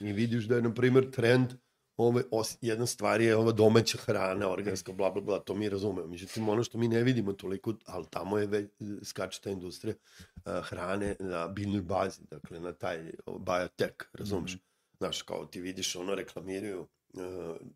[0.00, 1.52] i vidiš da je, na primjer, trend
[1.96, 6.08] ove, os, jedna stvar je ova domaća hrana, organska, bla, bla, bla, to mi razumemo.
[6.08, 8.70] Međutim, ono što mi ne vidimo toliko, ali tamo je već,
[9.02, 9.94] skače ta industrija
[10.36, 14.54] uh, hrane na biljnoj bazi, dakle, na taj biotech, razumeš?
[14.54, 14.96] Mm -hmm.
[14.98, 17.20] Znaš, kao ti vidiš, ono, reklamiraju uh,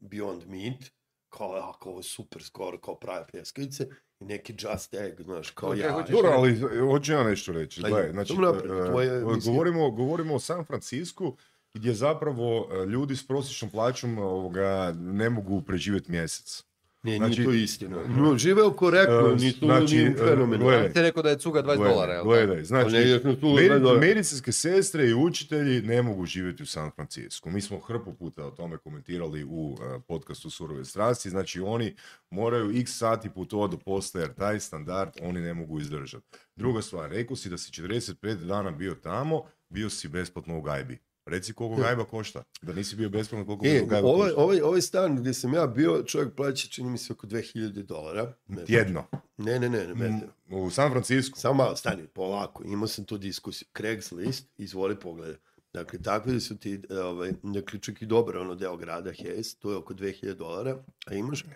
[0.00, 0.92] Beyond Meat,
[1.28, 3.88] kao, ako ovo je super skoro, kao prave pljeskavice,
[4.20, 5.92] i neki Just Egg, znaš, kao Ok, ja.
[5.92, 7.80] hoćeš Dobro, ali hoću ja nešto reći.
[7.80, 9.52] Ajde, Gledaj, znači, dobro misli.
[9.52, 11.36] govorimo, govorimo o San Francisku
[11.74, 16.64] gdje zapravo e, ljudi s prosječnom plaćom ovoga, ne mogu preživjeti mjesec.
[17.02, 17.96] Ne, Znači- nije to istina.
[18.08, 20.64] No, živeo korektno, E, nisu znači, nije e, fenomenalno.
[20.64, 22.24] gledaj, Ti rekao da je cuga 20 Gledaj, dolara, jel?
[22.24, 24.00] Gledaj, znači, ne, jer smo tu Medi- 20 dolara.
[24.00, 27.50] medicinske sestre i učitelji ne mogu živjeti u San Francisco.
[27.50, 29.78] Mi smo hrpu puta o tome komentirali u uh,
[30.08, 31.30] podcastu Surove strasti.
[31.30, 31.94] Znači oni
[32.30, 36.26] moraju x sati putovati do posla jer taj standard oni ne mogu izdržati.
[36.56, 40.98] Druga stvar, rekao si da si 45 dana bio tamo, bio si besplatno u gajbi.
[41.28, 42.42] Reci koliko gajba košta.
[42.62, 44.42] Da nisi bio besplatno, koliko E, gajba ovaj, košta.
[44.42, 48.32] ovaj, ovaj stan gdje sam ja bio, čovjek plaća, čini mi se, oko 2000 dolara.
[48.66, 49.04] Tjedno.
[49.36, 50.08] Ne, ne, ne, ne, ne.
[50.48, 51.40] Mm, U San Francisco.
[51.40, 53.68] Samo malo, stani, polako, imao sam tu diskusiju.
[53.76, 55.36] Craigslist, izvoli pogled.
[55.72, 59.70] Dakle, takvi su ti, e, ovaj, dakle, čak i dobro, ono deo grada Hayes, to
[59.70, 61.46] je oko 2000 dolara, a imaš e,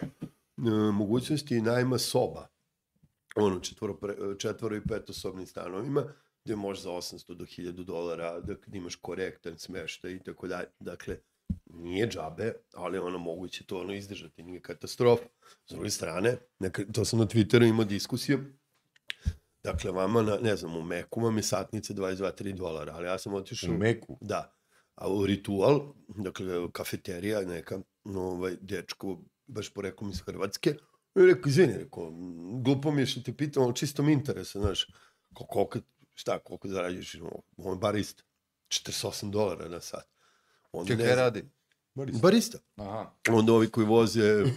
[0.93, 2.49] mogućnosti najma soba,
[3.37, 6.05] ono, četvoro, pre, četvoro i petosobnim stanovima,
[6.45, 10.69] gde možeš za 800 do 1000 dolara, da imaš korektan smeštaj i tako dalje.
[10.81, 11.17] Dakle,
[11.67, 15.25] nije džabe, ali ono moguće to ono izdržati, nije katastrofa.
[15.67, 18.45] S druge strane, neka, to sam na Twitteru imao diskusiju,
[19.65, 23.35] dakle vama, na, ne znam, u Meku vam je satnica 22-3 dolara, ali ja sam
[23.35, 23.75] otišao...
[23.75, 24.19] U Meku.
[24.21, 24.53] Da.
[24.95, 30.71] A u ritual, dakle, kafeterija neka, ovaj, dečko, baš porekom iz Hrvatske,
[31.15, 34.61] i rekao, izvini, rekao, "m, glupo mi je što te pitam, ali čisto mi interesa,
[34.61, 34.87] znaš,
[35.35, 35.79] ko, koliko,
[36.23, 37.17] šta, koliko zarađuješ,
[37.57, 38.23] on je barista,
[38.69, 40.09] 48 dolara na sat.
[40.73, 41.45] Onda Čekaj, ne radi?
[41.95, 42.59] Barista.
[42.77, 43.11] Aha.
[43.31, 44.51] Onda ovi koji voze uh,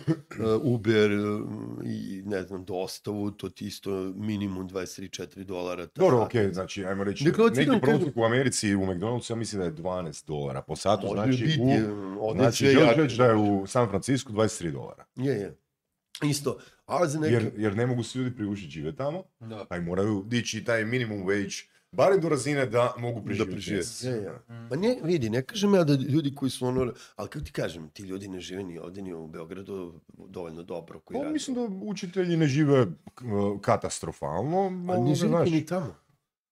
[0.74, 1.50] Uber uh,
[1.86, 5.88] i ne znam, dostavu, to ti isto minimum 23-4 dolara.
[5.88, 6.48] ta Dobro, satnica.
[6.48, 9.66] ok, znači, ajmo reći, Dakle, da neki prosjek u Americi u McDonald'su, ja mislim da
[9.66, 11.62] je 12 dolara po satu, Može znači, biti,
[12.20, 15.06] u, znači reći da je u San Francisco 23 dolara.
[15.16, 15.58] Je, je.
[16.22, 16.58] Isto.
[16.86, 17.34] Ali za neke...
[17.34, 19.66] Jer, jer ne mogu se ljudi priuštiti žive tamo, Da.
[19.70, 23.52] pa i moraju dići taj minimum wage, barem do razine da mogu da preživjeti.
[23.52, 23.76] prežive.
[23.76, 24.04] mjesec.
[24.04, 24.32] Je, je.
[24.70, 26.82] Pa ne, vidi, ne kažem ja da ljudi koji su ono,
[27.16, 31.00] ali kako ti kažem, ti ljudi ne žive ni ovde ni u Beogradu dovoljno dobro
[31.00, 31.34] koji Pa, rade.
[31.34, 32.86] mislim da učitelji ne žive
[33.62, 35.96] katastrofalno, Ali ne žive znaš, ni tamo.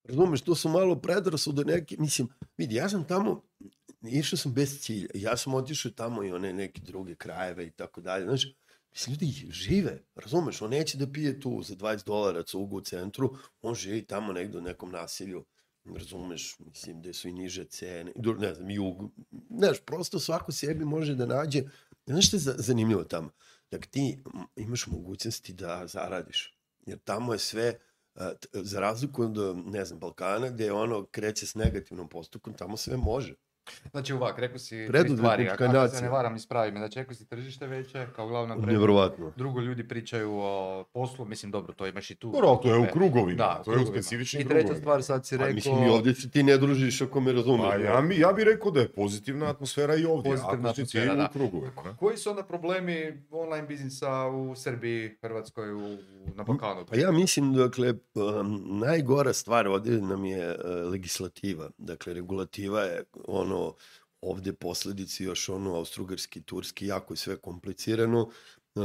[0.04, 3.42] Razumeš, to su malo predrasude neke, mislim, vidi, ja sam tamo,
[4.02, 8.02] išao sam bez cilja, ja sam otišao tamo i one neke druge krajeve i tako
[8.02, 8.48] dalje, znaš,
[8.94, 13.36] mislim, ljudi žive, razumeš, on neće da pije tu za 20 dolara cugu u centru,
[13.62, 15.46] on živi tamo negde u nekom nasilju,
[15.86, 19.12] razumeš, mislim, gde su i niže cene, ne znam, jug,
[19.50, 21.64] znaš, prosto svako sebi može da nađe,
[22.06, 23.30] znaš što je za- zanimljivo tamo?
[23.72, 24.20] Dakle, ti
[24.56, 27.80] imaš mogućnosti da zaradiš, jer tamo je sve,
[28.54, 33.36] za razliku od, ne znam, Balkana, gde ono kreće s negativnom postupkom, tamo sve može.
[33.92, 37.28] Znači ovak, rekao si tri stvari, ako se ne varam ispravi me, znači rekao si
[37.28, 38.56] tržište veće kao glavna.
[38.56, 39.32] Nevjerovatno.
[39.36, 42.32] Drugo, ljudi pričaju o poslu, mislim dobro, to imaš i tu.
[42.32, 45.36] Dobro, to je u krugovima, Da, to je u specifičnim I treća stvar, sad si
[45.36, 45.54] A rekao...
[45.54, 47.70] mislim, i ovdje se ti ne družiš ako me razumeš.
[47.70, 50.82] Pa ja, mi, ja bih rekao da je pozitivna atmosfera i ovdje, Pozitivna ako si
[50.82, 51.30] atmosfera, u da.
[51.34, 51.96] krugovima.
[52.00, 55.98] Koji su onda problemi online biznisa u Srbiji, Hrvatskoj, u,
[56.36, 56.86] na Balkanu?
[56.90, 61.70] Pa ja mislim, dakle, um, najgora stvar ovdje nam je uh, legislativa.
[61.78, 63.53] Dakle, regulativa je ono,
[64.22, 68.22] ovdje posledici još ono, austrugarski, turski, jako je sve komplicirano,
[68.76, 68.84] uh,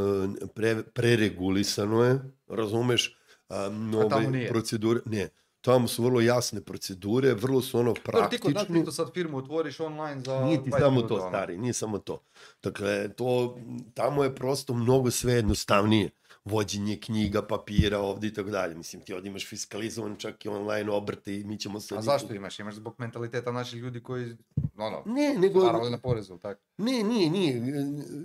[0.55, 3.19] pre, preregulisano je, razumeš?
[3.49, 3.93] Um,
[4.31, 4.49] nije.
[4.49, 5.29] procedure, ne,
[5.61, 9.81] tamo su vrlo jasne procedure, vrlo su ono Dobro, ti kod nas sad firmu otvoriš
[9.81, 11.29] online za Nije ti 20 samo to, ono.
[11.29, 12.23] stari, nije samo to.
[12.63, 13.59] Dakle, to,
[13.95, 16.11] tamo je prosto mnogo sve jednostavnije.
[16.49, 18.75] Vođenje knjiga, papira, ovdje i tako dalje.
[18.75, 21.99] Mislim, ti ovdje imaš fiskalizovan čak i online obrte i mi ćemo sad...
[21.99, 22.59] A zašto imaš?
[22.59, 24.37] Imaš zbog mentaliteta naših ljudi koji,
[24.77, 25.61] ono, Ne, nego...
[25.61, 26.61] parali na porezu, tako?
[26.77, 27.61] Ne, nije, nije.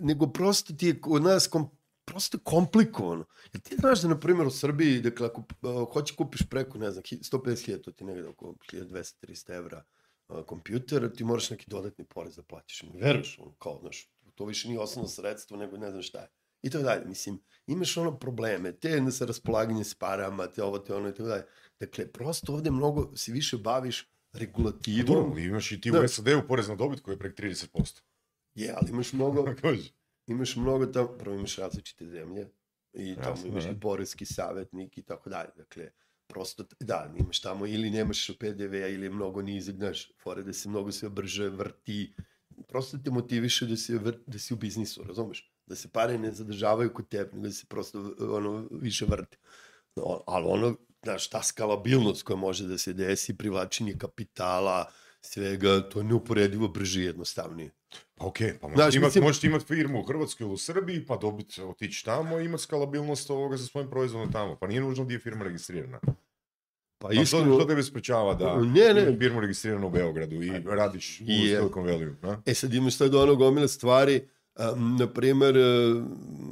[0.02, 1.70] Nego prosto ti je kod nas kom,
[2.06, 3.26] prosto komplikovano.
[3.54, 6.92] Jer ti znaš da, na primjer, u Srbiji, dakle, ako uh, hoće kupiš preko, ne
[6.92, 9.84] znam, 150.000, to ti negde oko 1200-300 evra
[10.28, 12.84] uh, kompjuter, ti moraš neki dodatni porez da platiš.
[12.84, 16.28] Ne veruješ, ono, kao, znaš, to više nije osnovno sredstvo, nego ne znam šta je.
[16.62, 17.06] I tako dalje.
[17.06, 21.30] Mislim, imaš ono probleme, te sa raspolaganje s parama, te ovo, te ono i tako
[21.30, 21.44] dalje.
[21.80, 25.06] Dakle, prosto ovde mnogo se više baviš I regulativom.
[25.06, 26.02] dobro, imaš i ti Da.
[26.02, 28.02] u SAD-u porez na dobit koji je prek 30%.
[28.56, 29.46] Je, ali imaš mnogo,
[30.28, 32.48] imaš mnogo tamo, prvo imaš različite zemlje
[32.94, 33.70] i tamo Jasno, imaš da.
[33.70, 35.50] i porezki savjetnik i tako dalje.
[35.58, 35.90] Dakle,
[36.28, 40.70] prosto, da, imaš tamo ili nemaš PDV-a ili je mnogo nizak, znaš, fore da se
[40.70, 42.14] mnogo sve brže vrti.
[42.68, 43.94] Prosto te motiviše da si,
[44.28, 45.53] da si u biznisu, razumeš?
[45.66, 49.38] Da se pare ne zadržavaju kod tebe, nego da se prosto ono, više vrti.
[49.96, 54.86] No, ali ono, znaš, ta skalabilnost koja može da se desi, privlačenje kapitala,
[55.22, 57.72] svega, to je neuporedivo brže i jednostavnije.
[58.16, 61.06] Pa okej, pa Znaš, možeš imat, mislim- možeš imat firmu u Hrvatskoj ili u Srbiji,
[61.06, 64.56] pa dobit, otići tamo i imat skalabilnost ovoga sa svojim proizvodom tamo.
[64.56, 66.00] Pa nije nužno gdje je firma registrirana.
[66.98, 69.18] Pa Pa što, iskreno, što tebe sprečava da Ne, ne.
[69.20, 71.58] firmu registriranu u Beogradu i radiš u I je.
[71.58, 72.42] Silicon Valley, na?
[72.46, 74.30] E sad imaš sad ono gomile stvari,
[74.60, 76.04] um, na primer, uh,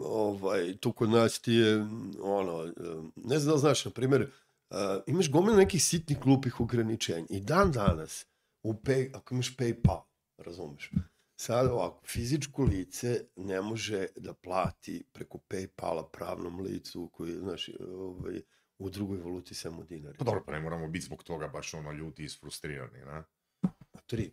[0.04, 1.88] ovaj, tu kod nas ti je,
[2.22, 4.22] ono, um, ne znam da znaš, na primer,
[4.70, 4.78] uh,
[5.08, 7.26] imaš gomile nekih sitnih glupih ograničenja.
[7.30, 8.26] I dan danas,
[8.64, 10.02] u pay, ako imaš PayPal,
[10.38, 10.92] razumeš,
[11.36, 18.42] sad ovako, fizičko lice ne može da plati preko PayPala pravnom licu koji, znaš, ovaj,
[18.78, 20.18] u drugoj valuti samo dinari.
[20.18, 23.24] Pa dobro, pa ne moramo biti zbog toga baš ono ljuti i isfrustrirani, na?
[23.94, 24.32] A tri.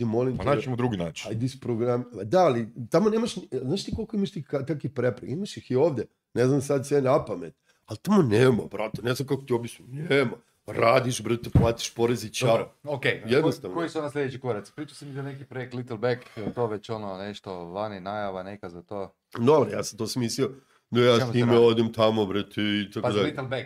[0.00, 1.30] Ajde, molim Pa naćemo drugi način.
[1.30, 2.04] Ajde iz program...
[2.24, 3.34] Da, ali tamo nemaš...
[3.62, 5.32] Znaš ti koliko imaš ti takih prepreka?
[5.32, 6.04] Imaš ih i ovde.
[6.34, 7.54] Ne znam sad sve na pamet.
[7.86, 9.02] Ali tamo nema, brate.
[9.02, 9.88] Ne znam kako ti objasnim.
[10.10, 10.30] Nema.
[10.66, 12.48] Radiš, brate, platiš porez i čao.
[12.48, 13.04] Dobro, ok.
[13.26, 13.76] Jednostavno.
[13.76, 14.72] Koji su ona sljedeći koraci?
[14.76, 16.20] Pričao sam mi za neki projekt Little Back,
[16.54, 19.14] to već ono nešto vani, najava neka za to.
[19.38, 20.50] Dobro, ja sam to smislio
[20.90, 23.26] da ja s se njime odem tamo, brate, i tako Pazi, dalje.
[23.26, 23.64] Little Back,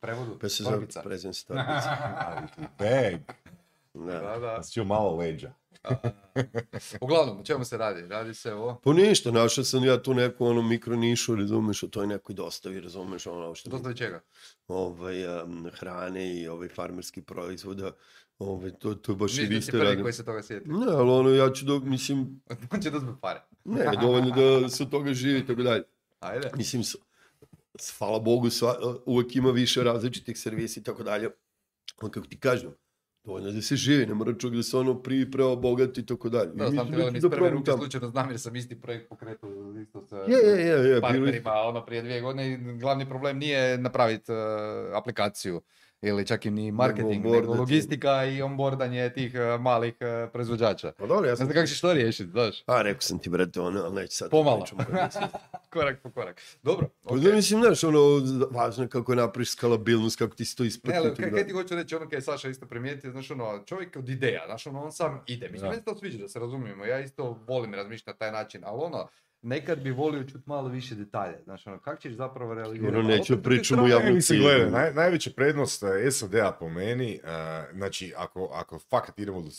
[0.00, 1.02] prevodu, Pa se torbica.
[1.02, 1.96] prezent torbica.
[2.26, 3.20] Ali ti bag,
[3.94, 4.20] Da.
[4.20, 4.54] Da, da.
[4.56, 5.52] pa si malo leđa.
[7.00, 8.06] Uglavnom, o čemu se radi?
[8.08, 8.80] Radi se o...
[8.84, 12.80] Pa ništa, našao sam ja tu neku ono mikro nišu, razumeš, o toj nekoj dostavi,
[12.80, 13.70] razumeš, ono što...
[13.70, 14.20] Dosta čega?
[14.68, 17.92] ovaj, um, hrane i ovaj farmerski proizvoda,
[18.38, 20.02] ovaj, to, to baš i vi da ste radili.
[20.02, 20.68] koji se toga sjeti.
[20.68, 23.40] Ne, ali ono, ja ću do, mislim, On će da zbog pare.
[23.64, 25.82] ne, dovoljno da se od toga živi i tako dalje.
[26.20, 26.50] Ajde.
[26.56, 26.82] Mislim,
[27.98, 28.76] hvala Bogu, sva,
[29.06, 31.30] uvek ima više različitih servisa i tako dalje.
[31.96, 32.74] Ali kako ti kažem,
[33.24, 36.50] dovoljno da se živi, ne mora čovjek da se ono pri preobogati i tako dalje.
[36.54, 39.08] Da, sam ti velim ću iz da prve ruke slučajno znam jer sam isti projekt
[39.08, 39.50] pokretao
[39.82, 43.78] isto sa Je, je, je, je, partnerima, ono prije dvije godine i glavni problem nije
[43.78, 44.32] napraviti
[44.94, 45.60] aplikaciju
[46.02, 47.58] ili čak i ni marketing, nego, onboardati.
[47.58, 50.92] logistika i onboardanje tih eh, malih eh, proizvođača.
[50.92, 51.46] pa dobro, ja Ne sam...
[51.46, 54.30] znam kako ćeš to riješiti, znaš, A, rekao sam ti, brate, ono, ali neću sad.
[54.30, 54.66] Pomalo.
[54.78, 54.84] pa
[55.72, 56.40] korak po korak.
[56.62, 57.20] Dobro, Pa ok.
[57.20, 58.00] da, mislim, znaš, ono,
[58.50, 60.98] važno je kako napraviš skalabilnost, kako ti se to Ne, isprati.
[60.98, 61.34] ali kaj, dalje.
[61.34, 64.42] kaj ti hoću reći, ono kaj je Saša isto primijetio, znaš ono, čovjek od ideja,
[64.46, 65.48] znaš ono, on sam ide.
[65.48, 65.68] Mislim, Da.
[65.68, 68.80] meni se to sviđa da se razumijemo, ja isto volim razmišljati na taj način, ali
[68.82, 69.08] ono,
[69.42, 72.96] nekad bi volio čuti malo više detalje, znaš ono, kako ćeš zapravo realizirati.
[72.96, 74.42] Ono, neću pričam u strane- javnom Ne, mislim, cilju.
[74.44, 77.18] gledaj, naj, najveća prednost eh, SAD-a po meni, eh,
[77.74, 79.50] znači, ako, ako fakat idemo do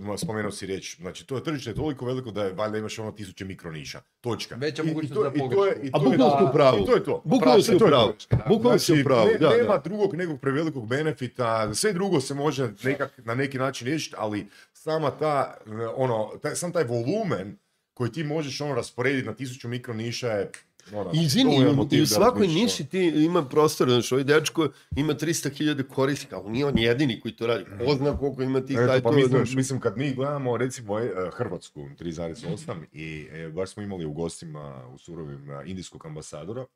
[0.00, 2.98] ma, spomenuo si riječ, znači to je tržište je toliko veliko da je, valjda imaš
[2.98, 4.54] ono tisuće mikroniša, točka.
[4.54, 5.86] Veća I- i mogućnost to- za i to je- pogrešku.
[5.86, 6.78] i A to je- bukvalno ste u pravu.
[6.78, 7.22] I to je to.
[7.24, 8.12] Bukvalno si u je pravu.
[8.48, 9.78] Bukvalno si u pravu, ne- da, nema da.
[9.80, 15.10] drugog nekog prevelikog benefita, sve drugo se može nekak, na neki način riješiti, ali sama
[15.10, 17.56] ta, eh, ono, taj, sam taj volumen
[17.98, 20.50] koji ti možeš ono rasporediti na tisuću mikroniša je
[20.92, 24.68] ono, I izvini, i u- da svakoj razmišljaš, niši ti ima prostor, znači ovaj dečko
[24.92, 27.64] ima 300.000 korisnika, ali nije on jedini koji to radi.
[27.78, 29.54] Ko zna koliko ima tih Eto, pa mislim, znaš.
[29.54, 34.62] mislim, kad mi gledamo recimo e, Hrvatsku 3.8 i e, baš smo imali u gostima
[34.86, 36.66] u surovim indijskog ambasadora.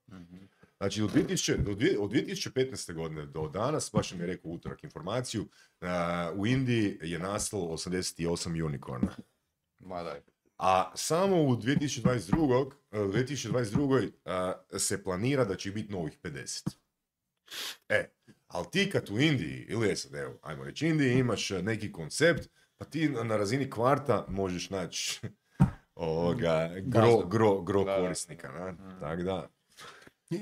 [0.79, 2.93] Znači, do 2000, do dvije- od 2015.
[2.93, 5.49] godine do danas, baš mi je rekao utorak informaciju,
[5.81, 5.87] e,
[6.35, 8.27] u Indiji je nastalo 88
[8.63, 9.13] unicorna.
[9.81, 10.21] Ma daj.
[10.63, 12.71] A samo u 2022.
[12.93, 14.11] e, 2022.
[14.73, 16.77] e, se planira da će biti novih 50.
[17.89, 18.11] E,
[18.47, 22.49] ali ti kad u Indiji, ili sad, evo, ajmo reći Indiji, imaš e, neki koncept,
[22.77, 25.21] pa ti na razini kvarta možeš naći
[25.95, 28.01] ovoga, gro, gro, gro Da, da.
[28.01, 28.99] korisnika, na?
[29.01, 29.49] Tak da.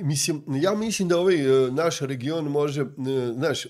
[0.02, 3.68] Mislim, ja mislim da ovaj e, naš region može, e, znaš, e,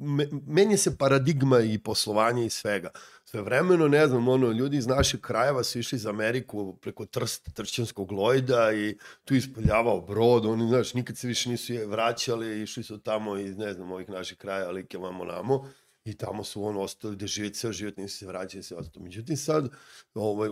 [0.00, 2.90] me- menja se paradigma i poslovanja i svega.
[3.24, 7.54] Sve vremeno, ne znam, ono, ljudi iz naših krajeva su išli za Ameriku preko Trst,
[7.54, 12.82] Tršćanskog Lojda i tu ispoljavao brod, oni, znaš, nikad se više nisu je vraćali, išli
[12.82, 15.68] su tamo iz, ne znam, ovih naših kraja, like vamo namo,
[16.04, 19.04] i tamo su ono ostali da žive ceo život, nisu se vraćali se ostalo.
[19.04, 19.70] Međutim, sad,
[20.14, 20.48] ovaj,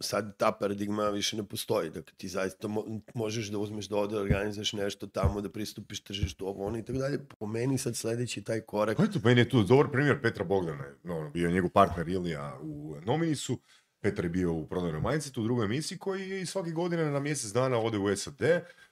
[0.00, 1.90] sad ta paradigma više ne postoji.
[1.90, 6.48] Dakle, ti zaista mo možeš da uzmeš da ode, organizuješ nešto tamo, da pristupiš tržištu,
[6.48, 7.18] ovo, ono i tako dalje.
[7.38, 10.84] Po meni sad sledeći taj korak, eto, meni je tu dobar primjer Petra Bogdana.
[11.04, 13.60] No, bio je njegov partner Ilija u Nominisu.
[14.00, 17.20] Petar je bio u prodajnoj majici, u drugoj emisiji, koji je i svake godine na
[17.20, 18.40] mjesec dana ode u SAD,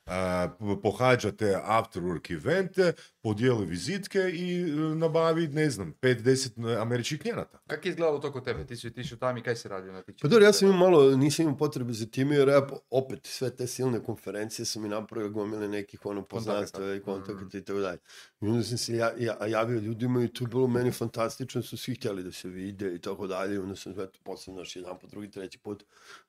[0.06, 2.92] a, p- pohađa te after work evente,
[3.22, 7.58] podijeli vizitke i e, nabavi, ne znam, 5-10 američkih klijenata.
[7.66, 8.66] Kako je izgledalo to kod tebe?
[8.66, 10.80] Ti si otišao tamo i kaj si radio na tih Pa dobro, ja sam imao
[10.90, 14.88] malo, nisam imao potrebe za time, jer ja opet sve te silne konferencije sam i
[14.88, 17.98] napravio gomile nekih ono poznanstva i kontakata i tako dalje.
[18.40, 21.76] I onda sam se ja, ja, javio ljudima i to je bilo meni fantastično, su
[21.76, 23.54] svi htjeli da se vide i tako dalje.
[23.54, 25.84] I onda sam eto, posle, znaš, jedan po drugi, treći put,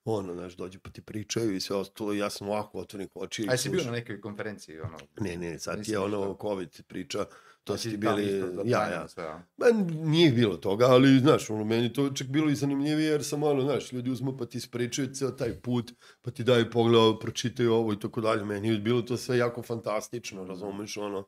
[0.06, 3.48] ono, znaš, dođu pa ti pričaju i sve ostalo i ja sam ovako otvorenih oči.
[3.65, 4.80] i Jesi bio na nekoj konferenciji?
[4.80, 7.26] Ono, Ne, ne, sad je ono COVID priča,
[7.66, 9.08] to A su ti bili, ja, ja.
[9.08, 9.42] Sve, a?
[9.58, 13.44] Ma, nije bilo toga, ali, znaš, ono, meni to čak bilo i zanimljivije, jer sam,
[13.44, 15.92] ono, znaš, ljudi uzmu pa ti ispričaju ceo taj put,
[16.22, 18.46] pa ti daju pogled, pročitaju ovo i tako dalje.
[18.46, 21.28] Meni je bilo to sve jako fantastično, razumeš, ono,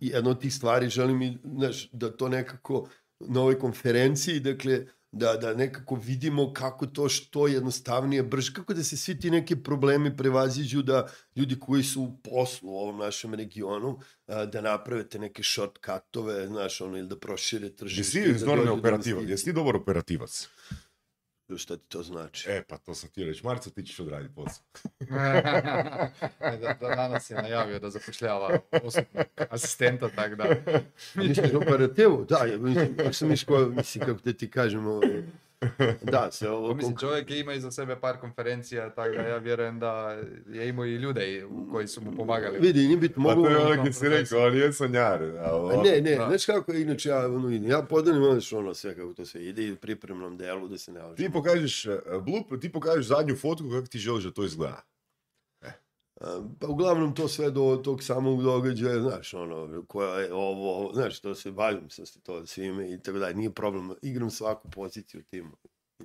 [0.00, 2.88] jedna od tih stvari želim i, znaš, da to nekako
[3.20, 4.86] na ovoj konferenciji, dakle,
[5.18, 9.56] da, da nekako vidimo kako to što jednostavnije, brže, kako da se svi ti neki
[9.56, 15.42] problemi prevaziđu, da ljudi koji su u poslu u ovom našem regionu, da napravite neke
[15.42, 18.18] shortcutove, znaš, ono, ili da prošire tržište.
[18.18, 19.28] Jesi da stvarno dođu do operativac?
[19.28, 20.48] Jesi ti dobar operativac?
[21.56, 22.50] Šta ti to znači?
[22.50, 23.46] E, pa to sam ti reći.
[23.46, 24.64] Marco, ti ćeš odraditi posao.
[26.40, 30.44] da, da, danas je najavio da zapošljava osobnog asistenta, tako da...
[31.14, 32.24] Misliš operativu?
[32.28, 35.22] Da, ja mislim, ako sam miško, mislim, kako te ti kažem, ovaj,
[36.12, 36.68] da, se ovo...
[36.68, 40.68] Pa Mislim, čovjek je imao iza sebe par konferencija, tako da ja vjerujem da je
[40.68, 42.58] imao i ljude koji su mu pomagali.
[42.58, 43.42] Vidi, nije biti Pa mogu...
[43.42, 45.22] to je ono si rekao, on je sanjar.
[45.22, 46.26] A ne, ne, Da.
[46.28, 47.70] znaš kako je inače ja ono idem.
[47.70, 50.78] Ja podelim ono što ono sve kako to sve ide i u pripremnom delu da
[50.78, 51.94] se ne Ti pokažeš, uh,
[52.24, 54.82] blup, ti pokažeš zadnju fotku kako ti želiš da to izgleda.
[56.60, 61.34] Pa uglavnom to sve do tog samog događaja, znaš, ono, koja je ovo, znaš, to
[61.34, 65.56] se bavim sam se to svime i tako dalje, nije problem, igram svaku poziciju timu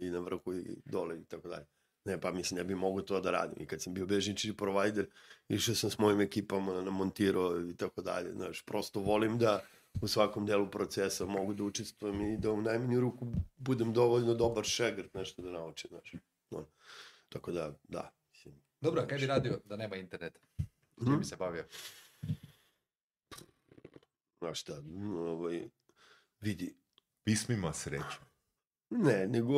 [0.02, 1.66] i na vrhu i dole i tako dalje.
[2.06, 3.64] Ne, pa mislim, ne bi mogu to da radim.
[3.64, 5.10] I kad sam bio bežnički provider,
[5.50, 8.34] išao sam s mojim ekipama na montirao i tako dalje.
[8.34, 9.62] Znaš, prosto volim da
[10.02, 14.64] u svakom delu procesa mogu da učestvujem i da u najmanju ruku budem dovoljno dobar
[14.64, 16.14] šegrt nešto da naučim, znaš.
[16.52, 16.66] No.
[17.30, 18.12] Tako da, da.
[18.82, 20.40] Dobro, kaj bi radio da nema interneta?
[20.98, 21.66] S čim bi se bavio?
[24.40, 24.82] znaš šta,
[25.16, 25.70] ovaj,
[26.42, 26.76] vidi,
[27.24, 28.18] Pismima sreće.
[28.90, 29.54] ne, nego,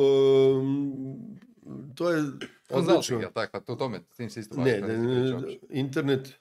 [0.60, 2.22] m, to je
[2.70, 3.20] odlično.
[3.20, 3.52] jel tako?
[3.52, 6.40] Pa to tome, s tim se isto Ne, ne, ne, internet,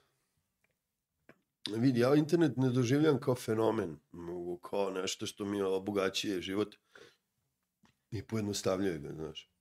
[1.78, 6.76] vidi, ja internet ne doživljam kao fenomen, nego kao nešto što mi obogaćuje život
[8.12, 9.53] i pojednostavljuje ga, znaš.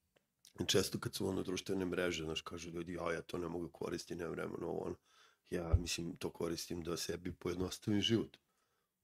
[0.67, 4.15] Često kad su ono društvene mreže, znaš, kažu ljudi, ja, ja to ne mogu koristiti,
[4.15, 4.97] ne vremena, ovo, ono.
[5.51, 8.37] Ja, mislim, to koristim da sebi pojednostavim život.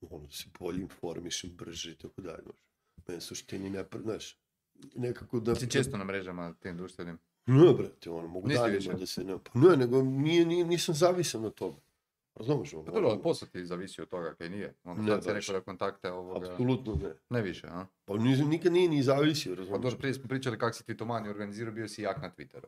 [0.01, 2.63] Ono, da se bolje informišem, brže i tako dalje, znaš.
[3.09, 4.37] Mene suštini ne, znaš,
[4.95, 5.55] nekako da...
[5.55, 7.19] Si često na mrežama tim društvenim.
[7.47, 8.93] Ne, brate, ono, mogu Nisi više?
[8.93, 9.39] da se ne...
[9.45, 11.81] Pa ne, nego nije, nije, nisam zavisan od toga.
[12.39, 12.75] Razumeš?
[12.75, 14.75] Ono, Pa dobro, ali posao ti zavisi od toga kaj nije.
[14.85, 15.47] Onda Ne sad si baš.
[15.47, 16.51] rekao da kontakte ovoga...
[16.51, 17.15] Apsolutno ne.
[17.31, 17.87] Ne više, a?
[18.05, 19.81] Pa nisam, nikad nije ni zavisio, Pa razumeš?
[19.83, 22.67] dobro, prije smo pričali kako si ti to manje organizirao, bio si jak na Twitteru.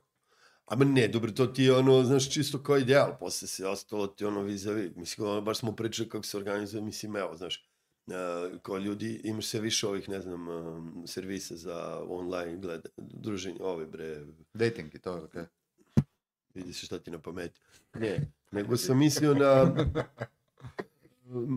[0.67, 4.07] A ma ne, dobro, to ti je ono, znaš, čisto kao ideal, posle se ostalo
[4.07, 4.93] ti ono vizavi.
[4.97, 7.69] Mislim, ono, baš smo pričali kako se organizuje, mislim, evo, znaš,
[8.07, 8.15] uh,
[8.63, 13.87] kao ljudi, imaš sve više ovih, ne znam, um, servisa za online gled, druženje, ove
[13.87, 14.21] bre,
[14.55, 15.45] Dating i to, okej.
[16.55, 17.61] vidi se šta ti na pameti.
[17.95, 19.75] Ne, nego sam mislio na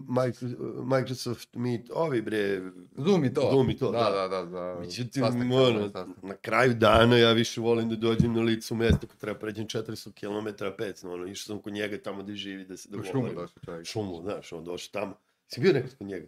[0.08, 0.56] Micro-
[0.88, 2.62] Microsoft Meet, ovi bre,
[2.98, 3.50] Zoom i to.
[3.52, 4.00] Zoom i to, da.
[4.02, 4.28] da.
[4.28, 4.78] Da, da, da.
[4.80, 5.92] Međutim, ono,
[6.22, 10.12] na kraju dana ja više volim da dođem na licu mesta ako treba pređem 400
[10.12, 13.14] km, 500, ono, išao sam kod njega tamo gde živi da se U dogovorim.
[13.14, 13.86] šumu došao čovjek.
[13.86, 15.16] Šumu, znaš, on došao tamo.
[15.48, 16.28] Si bio nekad kod njega?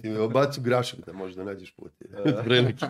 [0.00, 1.92] Ti mi obacu grašak da možeš da nađeš put.
[2.44, 2.86] Prilike.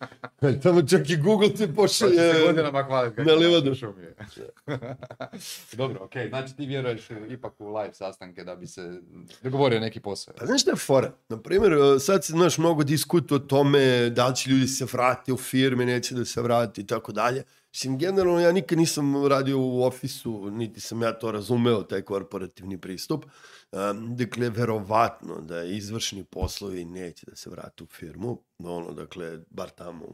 [0.62, 2.16] tamo čak i Google Pa će pošalje.
[2.16, 3.72] se godinama hvaliti kako na livadu.
[5.76, 9.00] Dobro, okej, znači ti vjeruješ ipak u live sastanke da bi se
[9.42, 10.34] dogovorio neki posao.
[10.38, 11.12] Pa znaš šta je fora?
[11.28, 15.32] Naprimjer, e, sad se znaš mnogo diskutuje o tome da li će ljudi se vrati
[15.32, 17.42] u firme, neće da se vrati i tako dalje.
[17.72, 22.80] Mislim, generalno ja nikad nisam radio u ofisu, niti sam ja to razumeo, taj korporativni
[22.80, 23.24] pristup.
[23.72, 29.70] Um, dakle, verovatno da izvršni poslovi neće da se vrate u firmu, ono, dakle, bar
[29.70, 30.04] tamo,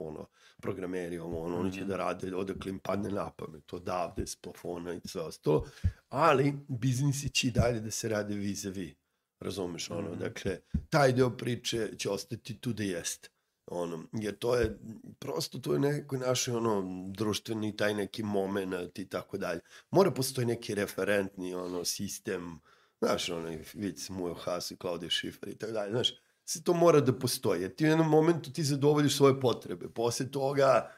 [0.00, 0.26] ono,
[0.62, 4.94] programeri, ono, ono, oni će da rade odakle im padne na pamet, odavde, s plafona
[4.94, 5.64] i sve ostalo,
[6.08, 8.94] ali biznisi će i dalje da se rade vis-a-vis,
[9.40, 10.58] razumeš, ono, dakle,
[10.90, 13.33] taj deo priče će ostati tu da jeste
[13.66, 14.78] ono, jer to je,
[15.18, 19.60] prosto to je neko naš ono, društveni taj neki moment i tako dalje.
[19.90, 22.60] Mora postoji neki referentni ono, sistem,
[23.00, 27.00] znaš, onaj vic Mujo Haas i Klaudija Šifer i tako dalje, znaš, se to mora
[27.00, 27.62] da postoji.
[27.62, 29.88] Jer ti u jednom momentu ti zadovoljiš svoje potrebe.
[29.88, 30.90] Posle toga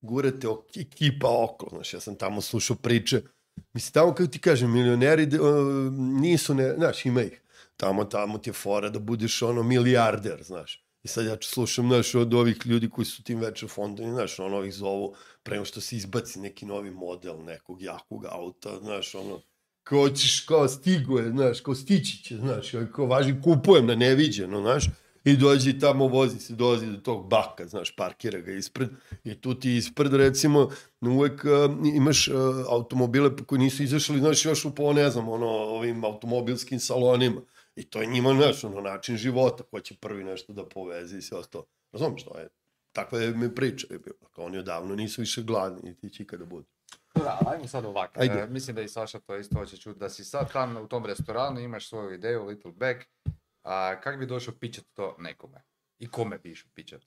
[0.00, 1.70] gurate ok, ekipa okolo.
[1.70, 3.22] Znaš, ja sam tamo slušao priče.
[3.72, 7.40] Mislim, tamo, kako ti kažem, milioneri uh, nisu, ne, znaš, ima ih.
[7.76, 10.83] Tamo, tamo ti je fora da budeš ono milijarder, znaš.
[11.04, 14.56] I sad ja slušam, znaš, od ovih ljudi koji su tim večer fondovi, znaš, ono,
[14.56, 19.40] ovih zovu, prema što se izbaci neki novi model nekog jakog auta, znaš, ono,
[19.82, 24.60] kao ćeš, kao stigo je, znaš, kao stići će, znaš, kao važi, kupujem na neviđeno,
[24.60, 24.84] znaš,
[25.24, 28.88] i dođe i tamo vozi se, dolazi do tog baka, znaš, parkira ga ispred
[29.24, 32.34] i tu ti ispred, recimo, uvek uh, imaš uh,
[32.68, 37.40] automobile koji nisu izašli, znaš, još u po, ne znam, ono, ovim automobilskim salonima.
[37.76, 41.22] I to je njima, znaš, ono, način života, ko će prvi nešto da poveze i
[41.22, 41.64] sve ostalo.
[41.92, 42.48] Razumiješ, to je,
[42.92, 43.86] takva je mi priča.
[44.20, 46.66] Dakle, oni odavno nisu više gladni, i ti će ikada budu.
[47.14, 48.20] Da, ajmo sad ovako.
[48.20, 48.40] Ajde.
[48.40, 51.06] E, mislim da i Saša to isto hoće čuti, da si sad tam u tom
[51.06, 52.96] restoranu, imaš svoju ideju, Little Bag,
[53.62, 55.62] a kako bi došao pičat to nekome?
[55.98, 57.02] I kome bi išao pičat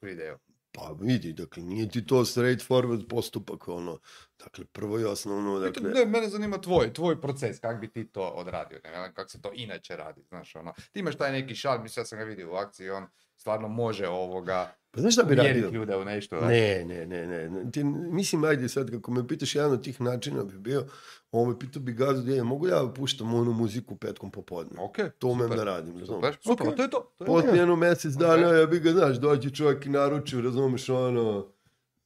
[0.00, 0.38] tu ideju?
[0.76, 3.98] Pa vidi, dakle, nije ti to straightforward postupak, ono,
[4.38, 8.22] dakle, prvo i osnovno, Dakle, ne, mene zanima tvoj, tvoj proces, kako bi ti to
[8.22, 11.82] odradio, ne znam kako se to inače radi, znaš, ono, ti imaš taj neki šal,
[11.82, 13.06] mislim, ja sam ga vidio u akciji, on
[13.36, 15.70] stvarno može ovoga, pa znaš šta bi radio?
[15.70, 16.48] ljude u nešto, da?
[16.48, 17.70] Ne, ne, ne, ne.
[17.72, 20.84] Ti, mislim, ajde sad, kako me pitaš, jedan od tih načina bi bio,
[21.32, 24.80] ovaj, pitao bi gazu, da je, mogu ja puštam onu muziku petkom popodne?
[24.80, 26.34] Ok, To umem da radim, razumeš?
[26.34, 26.76] Super, super, Ok.
[26.76, 27.12] to je to.
[27.26, 31.46] to je jedno mesec dana, ja bi ga, znaš, dođe čovjek i naruči, razumeš, ono,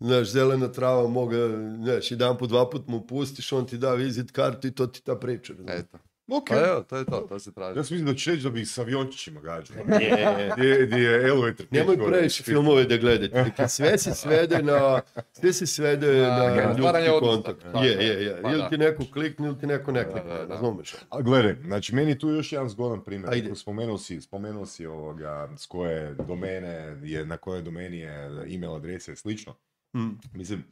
[0.01, 1.37] znaš, zelena trava moga,
[1.83, 5.03] znaš, jedan put, dva put mu pustiš, on ti da vizit kartu i to ti
[5.05, 5.75] ta priča, razumeš?
[5.81, 5.99] Eto.
[6.31, 6.49] Ok.
[6.49, 7.79] Pa evo, to je to, to se traži.
[7.79, 9.77] Ja sam mislim da će reći da bi s aviončićima gađao.
[10.01, 11.67] Je, Gdje, gdje je elevator.
[11.71, 12.13] Nemoj pitch gore.
[12.13, 13.43] previše filmove da gledate.
[13.43, 15.01] Dakle, sve se svede na,
[15.33, 17.63] sve se svede Na na ljudski kontakt.
[17.63, 18.25] Tako Je, je.
[18.25, 18.43] je.
[18.43, 18.69] Pa Ili da.
[18.69, 20.55] ti neko klikne, ili ti neko ne Da, klikne, da, da.
[20.55, 20.95] razumeš?
[21.11, 23.33] A gledaj, znači meni tu još jedan zgodan primjer.
[23.33, 23.55] Ajde.
[23.55, 29.13] Spomenuo si, spomenuo si ovoga, s koje domene, je, na kojoj domeni je email adrese
[29.13, 29.55] i slično.
[29.97, 30.09] Mm.
[30.35, 30.65] Mislim,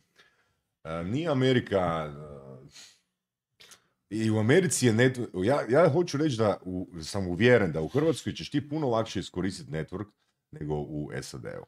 [0.82, 2.12] a, nije Amerika,
[4.10, 7.88] i u Americi je net, ja, ja hoću reći da u, sam uvjeren da u
[7.88, 10.06] Hrvatskoj ćeš ti puno lakše iskoristiti network
[10.50, 11.66] nego u SAD-u.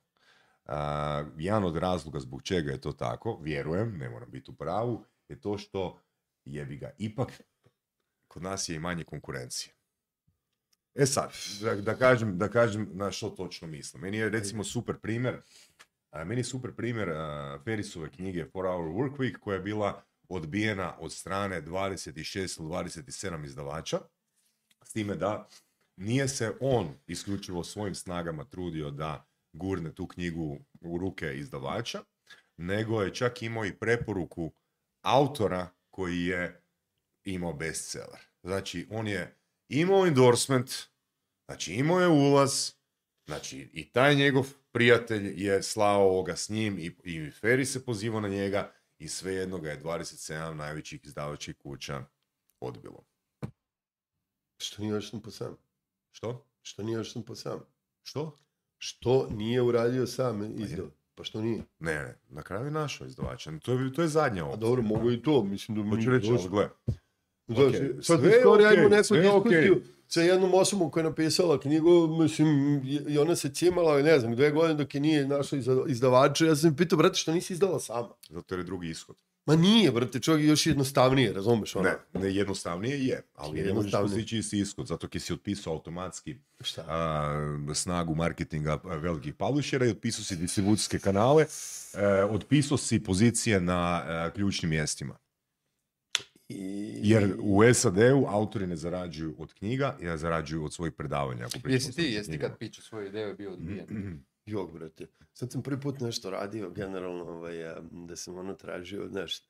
[0.64, 5.04] A, jedan od razloga zbog čega je to tako, vjerujem, ne moram biti u pravu,
[5.28, 6.00] je to što
[6.44, 7.42] jebi ga ipak
[8.28, 9.74] kod nas je i manje konkurencije.
[10.94, 11.32] E sad,
[11.62, 14.02] da, da kažem, da kažem na što točno mislim.
[14.02, 15.40] Meni je recimo super primjer,
[16.10, 20.02] a, meni je super primjer a, Ferrisove knjige 4 Hour Work Week koja je bila
[20.30, 24.00] odbijena od strane 26 ili 27 izdavača,
[24.84, 25.48] s time da
[25.96, 32.02] nije se on isključivo svojim snagama trudio da gurne tu knjigu u ruke izdavača,
[32.56, 34.52] nego je čak imao i preporuku
[35.02, 36.62] autora koji je
[37.24, 38.20] imao bestseller.
[38.42, 39.36] Znači, on je
[39.68, 40.70] imao endorsement,
[41.48, 42.72] znači imao je ulaz,
[43.26, 48.20] znači i taj njegov prijatelj je slao ovoga s njim i, i Ferry se pozivao
[48.20, 52.04] na njega i svejedno ga je 27 najvećih izdavačkih kuća
[52.60, 53.04] odbilo.
[54.56, 55.56] Što nije još po sam?
[56.12, 56.46] Što?
[56.62, 57.60] Što nije još po sam?
[58.02, 58.38] Što?
[58.78, 60.90] Što nije uradio sam izdao?
[61.14, 61.62] Pa što nije?
[61.78, 63.50] Ne, ne, na kraju je našao izdavača.
[63.62, 64.60] To je, to je zadnja A opcija.
[64.60, 65.90] dobro, mogu i to, mislim da mi...
[65.90, 66.68] Hoću reći, gle,
[67.50, 69.14] Znaš, Ok, sad sve skoro ja okej, imao neku
[69.48, 74.34] diskusiju sa jednom osobom koja je napisala knjigu, mislim, i ona se cimala, ne znam,
[74.36, 77.52] dve godine dok je nije našla izda- izdavača, ja sam je pitao, brate, što nisi
[77.52, 78.08] izdala sama?
[78.28, 79.16] zato je drugi ishod.
[79.46, 81.76] Ma nije, brate, čovjek je još jednostavnije, razumeš?
[81.76, 81.88] Ono?
[81.88, 86.36] Ne, ne jednostavnije je, ali ne možeš postići isti ishod, zato jer si otpisao automatski
[86.60, 86.84] Šta?
[86.88, 91.46] a, snagu marketinga a, velikih publishera i otpisao si distribucijske kanale,
[91.94, 95.16] e, otpisao si pozicije na e, ključnim mjestima.
[96.50, 97.00] I...
[97.02, 101.46] Jer u SAD-u autori ne zarađuju od knjiga, ja zarađuju od svojih predavanja.
[101.46, 103.86] Ako Jesi ti, jesi ti kad piću svoju ideju bio odbijen?
[104.46, 105.06] Jok, brate.
[105.32, 107.56] Sad sam prvi put nešto radio, generalno, ovaj,
[107.90, 109.42] da sam ono tražio, znaš,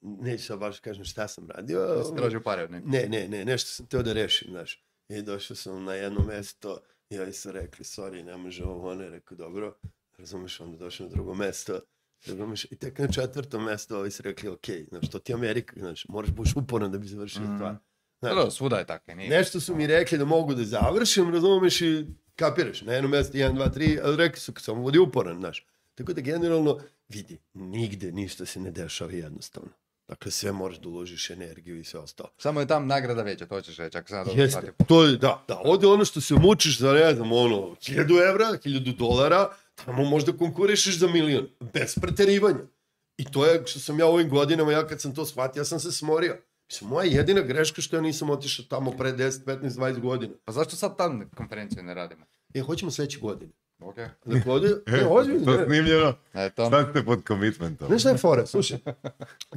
[0.00, 1.80] neću sad baš kažem šta sam radio.
[1.80, 2.90] Da si tražio pare od nekog.
[2.90, 4.84] Ne, ne, ne, nešto sam teo da rešim, znaš.
[5.08, 6.78] I došao sam na jedno mesto
[7.10, 9.78] i oni su rekli, sorry, ne može ovo, ono je rekao, dobro,
[10.18, 11.80] razumeš, onda došao na drugo mesto,
[12.26, 16.06] razumeš, i tek na četvrto mesto ovi su rekli, ok, znaš, to ti Amerika, znaš,
[16.08, 17.54] moraš buš uporan da bi završio Mhm.
[17.54, 17.72] stvar.
[17.72, 17.78] Da,
[18.22, 19.30] Znaš, da, svuda je tako, nije.
[19.30, 22.06] nešto su mi rekli da mogu da završim, razumeš, i
[22.36, 25.66] kapiraš, na jedno mesto, 1, 2, 3, ali rekli su, samo budi uporan, znaš.
[25.94, 29.68] Tako da generalno, vidi, nigde ništa se ne dešava jednostavno.
[30.08, 32.30] Dakle, sve moraš da uložiš energiju i sve ostalo.
[32.38, 35.44] Samo je tam nagrada veća, to ćeš reći, ako sam dobro Jeste, to je, da,
[35.48, 37.96] da, ovde ono što se mučiš za, ne znam, ono, 1000
[38.30, 39.48] evra, 1000 dolara,
[39.84, 42.60] tamo možda konkurišeš za milion, bez preterivanja.
[43.16, 45.64] I to je što sam ja u ovim godinama, ja kad sam to shvatio, ja
[45.64, 46.36] sam se smorio.
[46.70, 50.34] Mislim, moja jedina greška što ja nisam otišao tamo pre 10, 15, 20 godina.
[50.44, 52.24] Pa zašto sad tam konferenciju ne radimo?
[52.54, 53.52] E, hoćemo sledeće godine.
[53.80, 53.96] Ok.
[54.24, 54.54] Dakle,
[54.86, 55.64] E, ne, ozbiljno, to ne.
[55.64, 56.14] snimljeno.
[56.34, 56.70] Eto.
[56.70, 57.88] Sad ste pod commitmentom.
[57.88, 58.46] Znaš šta je fora?
[58.46, 58.78] Slušaj,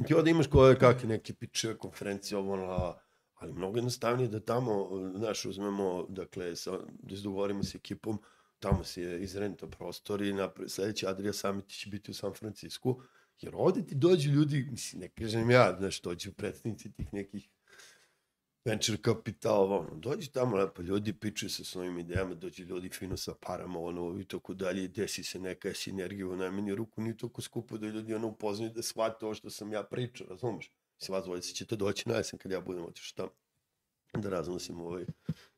[0.06, 2.94] ti ovdje imaš koje kakve neke piče, konferencije, ovo, ono,
[3.34, 6.70] ali mnogo jednostavnije da tamo, znaš, uzmemo, dakle, sa,
[7.02, 8.18] da se dogovorimo s ekipom,
[8.62, 13.00] tamo se je izrenta prostor i napre, sledeći Adria Summit će biti u San Francisku,
[13.40, 17.48] jer ovde ti dođu ljudi, mislim, ne kažem ja, znaš, dođu predstavnici tih nekih
[18.64, 23.34] venture capital, ono, dođi tamo lepo, ljudi pričaju sa svojim idejama, dođu ljudi fino sa
[23.40, 27.78] parama, ono, i tako dalje, desi se neka sinergija u najmanju ruku, nije toliko skupo
[27.78, 30.70] da ljudi ono upoznaju da shvate ovo što sam ja pričao, razumeš?
[31.00, 35.04] Mislim, vas dvojica ćete doći na jesen kad ja budem otišao tamo da raznosim ovaj...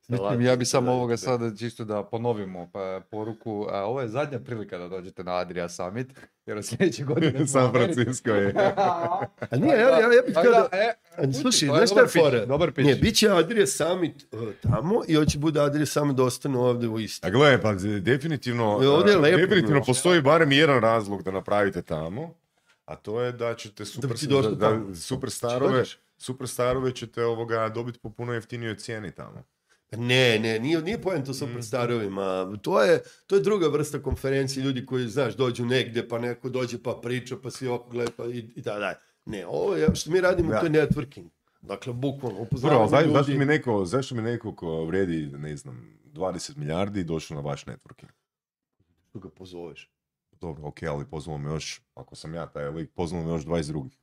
[0.07, 1.17] Mislim, ja bi samo da, ovoga da.
[1.17, 3.67] sada čisto da ponovimo pa, poruku.
[3.71, 6.07] A, ovo je zadnja prilika da dođete na Adria Summit,
[6.45, 7.47] jer od sljedeće godine...
[7.47, 7.71] San.
[7.71, 8.53] Francisco je.
[9.51, 11.23] A nije, ja, ja, ja bih Tako htio da, da...
[11.23, 12.45] e, Slušaj, je znaš šta je fora?
[12.45, 12.85] Dobar pitch.
[12.85, 16.87] Nije, bit će Adria Summit uh, tamo i hoće bude Adria Summit da ostane ovde
[16.87, 17.27] u isto.
[17.27, 19.85] A gle, pa definitivno, E, ovdje je a, lepo, definitivno znaš.
[19.87, 22.33] postoji barem jedan razlog da napravite tamo,
[22.85, 24.95] a to je da ćete super, bi ti da, tamo.
[24.95, 25.83] super starove,
[26.17, 29.43] super starove ćete ovoga dobiti po puno jeftinijoj cijeni tamo.
[29.97, 31.51] Ne, ne, nije, nije poenta sa Mm.
[31.51, 32.57] predstarovima.
[32.61, 36.83] To je, to je druga vrsta konferencije, ljudi koji, znaš, dođu negde, pa neko dođe
[36.83, 38.93] pa priča, pa svi oko gleda, pa i, i da, da.
[39.25, 40.59] Ne, ovo je, što mi radimo, Da.
[40.59, 41.29] to je networking.
[41.61, 43.13] Dakle, bukvalno, upoznavamo ljudi.
[43.13, 47.65] zašto, mi neko, zašto mi neko ko vredi, ne znam, 20 milijardi došao na vaš
[47.65, 48.09] networking?
[49.09, 49.91] Što ga pozoveš.
[50.31, 53.67] Dobro, ok, ali pozvamo me još, ako sam ja taj lik, pozvamo me još 20
[53.67, 53.97] drugih.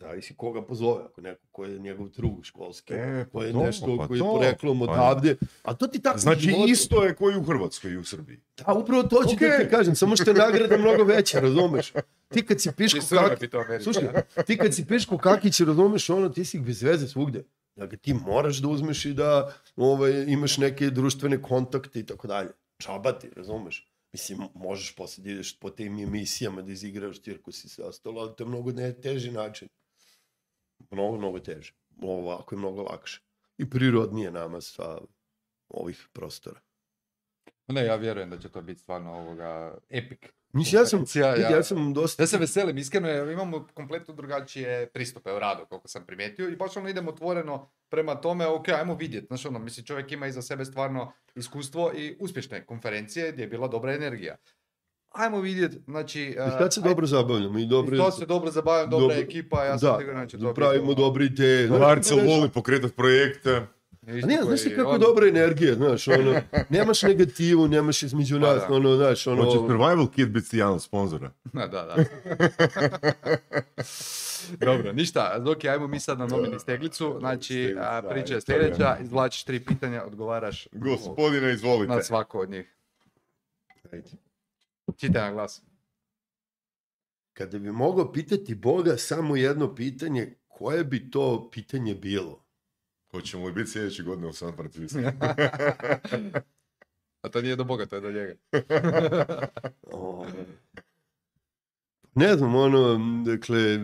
[0.00, 3.62] Zavisi koga pozove, ako neko ko je njegov drug školski, E, pa ko je to,
[3.62, 7.14] nešto, pa koji je poreklom Pa odavde, a to ti tako Znači životu- isto je
[7.14, 8.40] koji u Hrvatskoj i u Srbiji.
[8.56, 9.64] Da, upravo to ću da Okej.
[9.64, 11.92] ti kažem, samo što je nagrada mnogo veća, razumeš?
[12.28, 13.40] Ti kad si piško Srbe kak...
[13.40, 13.84] bi to Americi.
[13.84, 14.08] Slušaj,
[14.46, 17.44] ti kad si piško kakić, razumeš ono, ti si bez veze svugde.
[17.76, 22.50] Dakle, ti moraš da uzmeš i da ovaj, imaš neke društvene kontakte i tako dalje.
[22.78, 23.92] Čaba ti, razumeš?
[24.16, 28.36] Mislim, možeš posle da ideš po tim emisijama da izigraš cirkus i sve ostalo, ali
[28.36, 29.68] to je mnogo ne, teži način.
[30.90, 31.74] Mnogo, mnogo teže.
[32.02, 33.20] Ovako je mnogo lakše.
[33.58, 34.98] I prirodnije nama sa
[35.68, 36.60] ovih prostora.
[37.68, 40.18] Ne, ja vjerujem da će to biti stvarno ovoga epic.
[40.52, 41.04] Mislim, ja sam,
[41.36, 42.22] vidi, ja sam dosta...
[42.22, 46.56] Ja se veselim, iskreno, jer imamo kompletno drugačije pristupe u radu, koliko sam primijetio, i
[46.56, 50.42] baš ono idem otvoreno prema tome, ok, ajmo vidjeti, znaš ono, mislim, čovjek ima iza
[50.42, 54.36] sebe stvarno iskustvo i uspješne konferencije gdje je bila dobra energija.
[55.10, 56.22] Ajmo vidjeti, znači...
[56.22, 57.96] I sad se dobro zabavljamo i dobro...
[57.96, 60.54] i to se dobro zabavljam, dobra dobro- ekipa, ja sam da, da to da biti
[60.54, 61.68] pravimo dobri te...
[61.70, 63.66] Marcel voli pokretat projekte.
[64.06, 68.40] Isto A ne, znaš ti kako on- dobra energija, znaš, ono, nemaš negativu, nemaš između
[68.40, 68.74] Pa nas, da.
[68.74, 69.44] ono, znaš, ono...
[69.44, 71.30] Hoće Survival Kit biti jedan od sponzora.
[71.52, 72.04] Da, da, da.
[74.66, 79.44] Dobro, ništa, dok ajmo mi sad na nomini steglicu, znači a, priča je sljedeća, izvlačiš
[79.44, 81.92] tri pitanja, odgovaraš Gospodine, izvolite.
[81.94, 82.76] na svako od njih.
[84.96, 85.62] Čitaj na glas.
[87.32, 92.45] Kada bi mogao pitati Boga samo jedno pitanje, koje bi to pitanje bilo?
[93.10, 94.98] Hoćemo li biti sljedeće godine u San Francisco?
[97.22, 98.34] A to nije do Boga, to je do njega.
[102.14, 103.78] Ne znam, ono, dakle,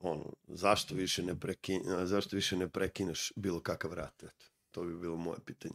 [0.00, 4.22] ono, zašto više ne, prekin, zašto više ne prekineš bilo kakav rat?
[4.22, 5.74] Eto, to bi bilo moje pitanje.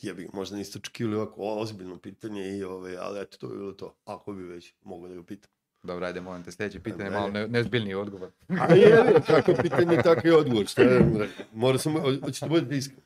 [0.00, 3.72] Jebi, ga, možda niste očekivali ovako ozbiljno pitanje, i, ove, ali eto, to bi bilo
[3.72, 3.96] to.
[4.04, 5.50] Ako bi već mogao da ga pitam.
[5.84, 8.30] Dobro, ajde, molim te, sljedeće pitanje, malo ne, nezbiljniji odgovor.
[8.68, 10.66] A je, kako pitanje, tako je odgovor.
[10.66, 13.00] Šta je, mora sam, hoćete budete iskren.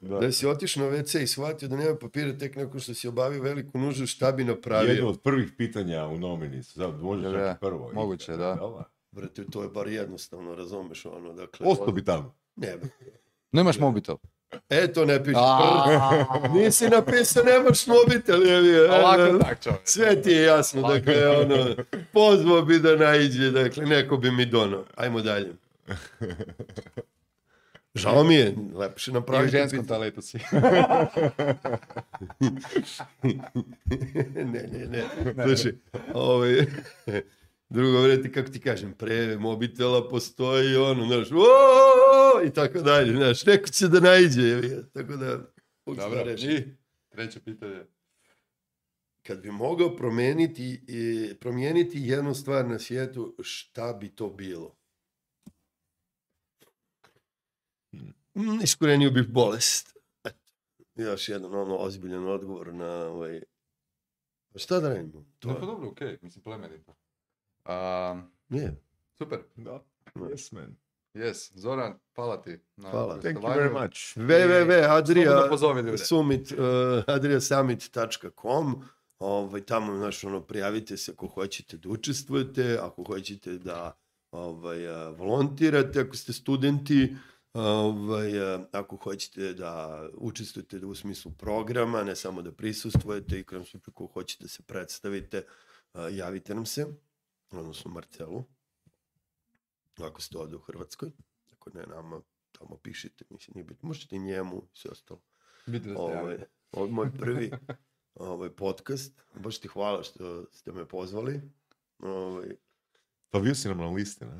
[0.00, 0.18] Da.
[0.18, 3.42] Da si otišao na WC i shvatio da nema papira tek nakon što si obavio
[3.42, 5.08] veliku nuždu, šta bi Jedno napravio?
[5.08, 6.72] od prvih pitanja u nominicu.
[6.72, 7.90] Sad, može Da, čak da, i prvo.
[7.94, 8.84] moguće, Jel da.
[9.10, 11.66] Brate, to je bar jednostavno, razumeš, ono, dakle...
[11.66, 12.34] Ostao bi tamo.
[12.56, 12.74] Ne.
[13.52, 14.16] Nemaš mobitel.
[14.70, 15.36] E, to ne piše.
[15.38, 16.24] A,
[16.54, 18.68] Nisi napisao, nemaš mobitel, jevi.
[18.68, 18.90] je.
[18.92, 19.80] Ovako tak čovjek.
[19.84, 21.66] Sve ti je jasno, dakle, ono,
[22.12, 24.84] pozvao bi da naiđe, dakle, neko bi mi donao.
[24.94, 25.52] Ajmo dalje.
[27.94, 29.50] Žao mi je, lepše I u napraviti.
[29.52, 30.38] ženskom toaletu si.
[34.34, 35.04] ne, ne, ne.
[35.46, 35.72] Slušaj,
[36.14, 36.66] ovaj,
[37.68, 41.28] drugo vreti, kako ti kažem, pre mobitela postoji ono, znaš,
[42.46, 45.54] i tako dalje, znaš, neko će da ga, tako da,
[45.86, 46.64] Dobro, i
[47.08, 47.84] treće pitanje.
[49.22, 54.76] Kad bi mogao promeniti, i, promijeniti jednu stvar na svijetu, šta bi to bilo?
[58.34, 59.96] Mm, Iskorenio bih bolest.
[60.94, 63.42] Još jedan ono ozbiljan odgovor na ovaj...
[64.54, 65.24] Šta da radimo?
[65.38, 66.94] To To pa dobro, okej, mislim plemenito.
[67.64, 68.74] A, nije.
[69.18, 69.84] super, Da.
[70.14, 70.76] Yes, man.
[71.14, 72.58] yes, Zoran, hvala ti.
[72.76, 73.20] Na Hvala.
[73.20, 74.16] Thank you very much.
[74.16, 75.98] www.adria Slobodno pozovi ljude.
[75.98, 76.58] summit, uh,
[77.06, 78.82] adriasummit.com
[79.18, 83.96] ovaj, tamo, znaš, ono, prijavite se ako hoćete da učestvujete, ako hoćete da
[84.30, 87.16] ovaj, a, volontirate, ako ste studenti,
[87.54, 93.80] ovaj, a, ako hoćete da učestvujete u smislu programa, ne samo da prisustvujete i slučaju
[93.88, 95.42] ako hoćete da se predstavite,
[96.12, 96.86] javite nam se,
[97.50, 98.44] odnosno Marcelu,
[99.98, 101.10] ako ste ovde u Hrvatskoj,
[101.52, 102.20] ako ne nama,
[102.52, 105.20] tamo pišite, mislim, nije bitno, možete i njemu, sve ostalo.
[105.66, 107.50] Biti da ste Ovaj, je moj prvi
[108.14, 109.22] ovaj, podcast.
[109.34, 111.40] Baš ti hvala što ste me pozvali.
[111.98, 112.56] Ovaj,
[113.34, 114.30] Pa bio si nam na listi, ne?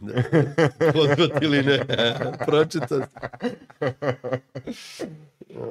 [0.12, 1.80] da, pozvati ili ne,
[2.46, 3.16] pročitati.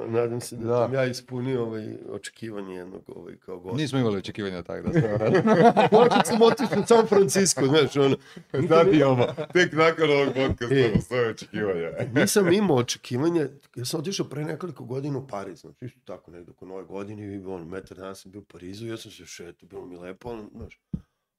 [0.08, 0.84] Nadam se da, Da.
[0.84, 3.76] sam ja ispunio ovaj, očekivanje jednog ovaj, kao gost.
[3.76, 5.18] Nismo imali očekivanja tako da se...
[5.92, 8.16] Možda sam otišao u San Francisco, znaš, ono.
[8.66, 10.92] Znati ovo, tek nakon ovog podcasta E.
[10.94, 11.90] postoje očekivanja.
[12.20, 16.50] Nisam imao očekivanja, ja sam otišao pre nekoliko godina u Pariz, znači isto tako negdje
[16.52, 19.68] oko nove godine, i on, metar dana sam bio u Parizu, ja sam se šetao,
[19.68, 20.80] bilo mi lepo, ono, znaš,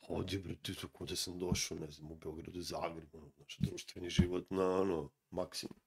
[0.08, 4.10] ovdje, bre, ti su kuda sam došao, ne znam, u Beogradu, Zagrebu, ono, znaš, društveni
[4.10, 5.80] život na, ono, maksimum.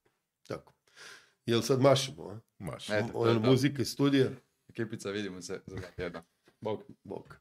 [0.49, 0.73] Tako.
[1.47, 2.41] Jel sad mašemo, a?
[2.59, 2.91] Maš.
[2.91, 3.51] Eto, to je Ono, to.
[3.51, 4.31] muzika i studija,
[4.69, 6.25] Ekipica, vidimo se za tjedna.
[6.61, 6.83] Bog.
[7.05, 7.41] bok.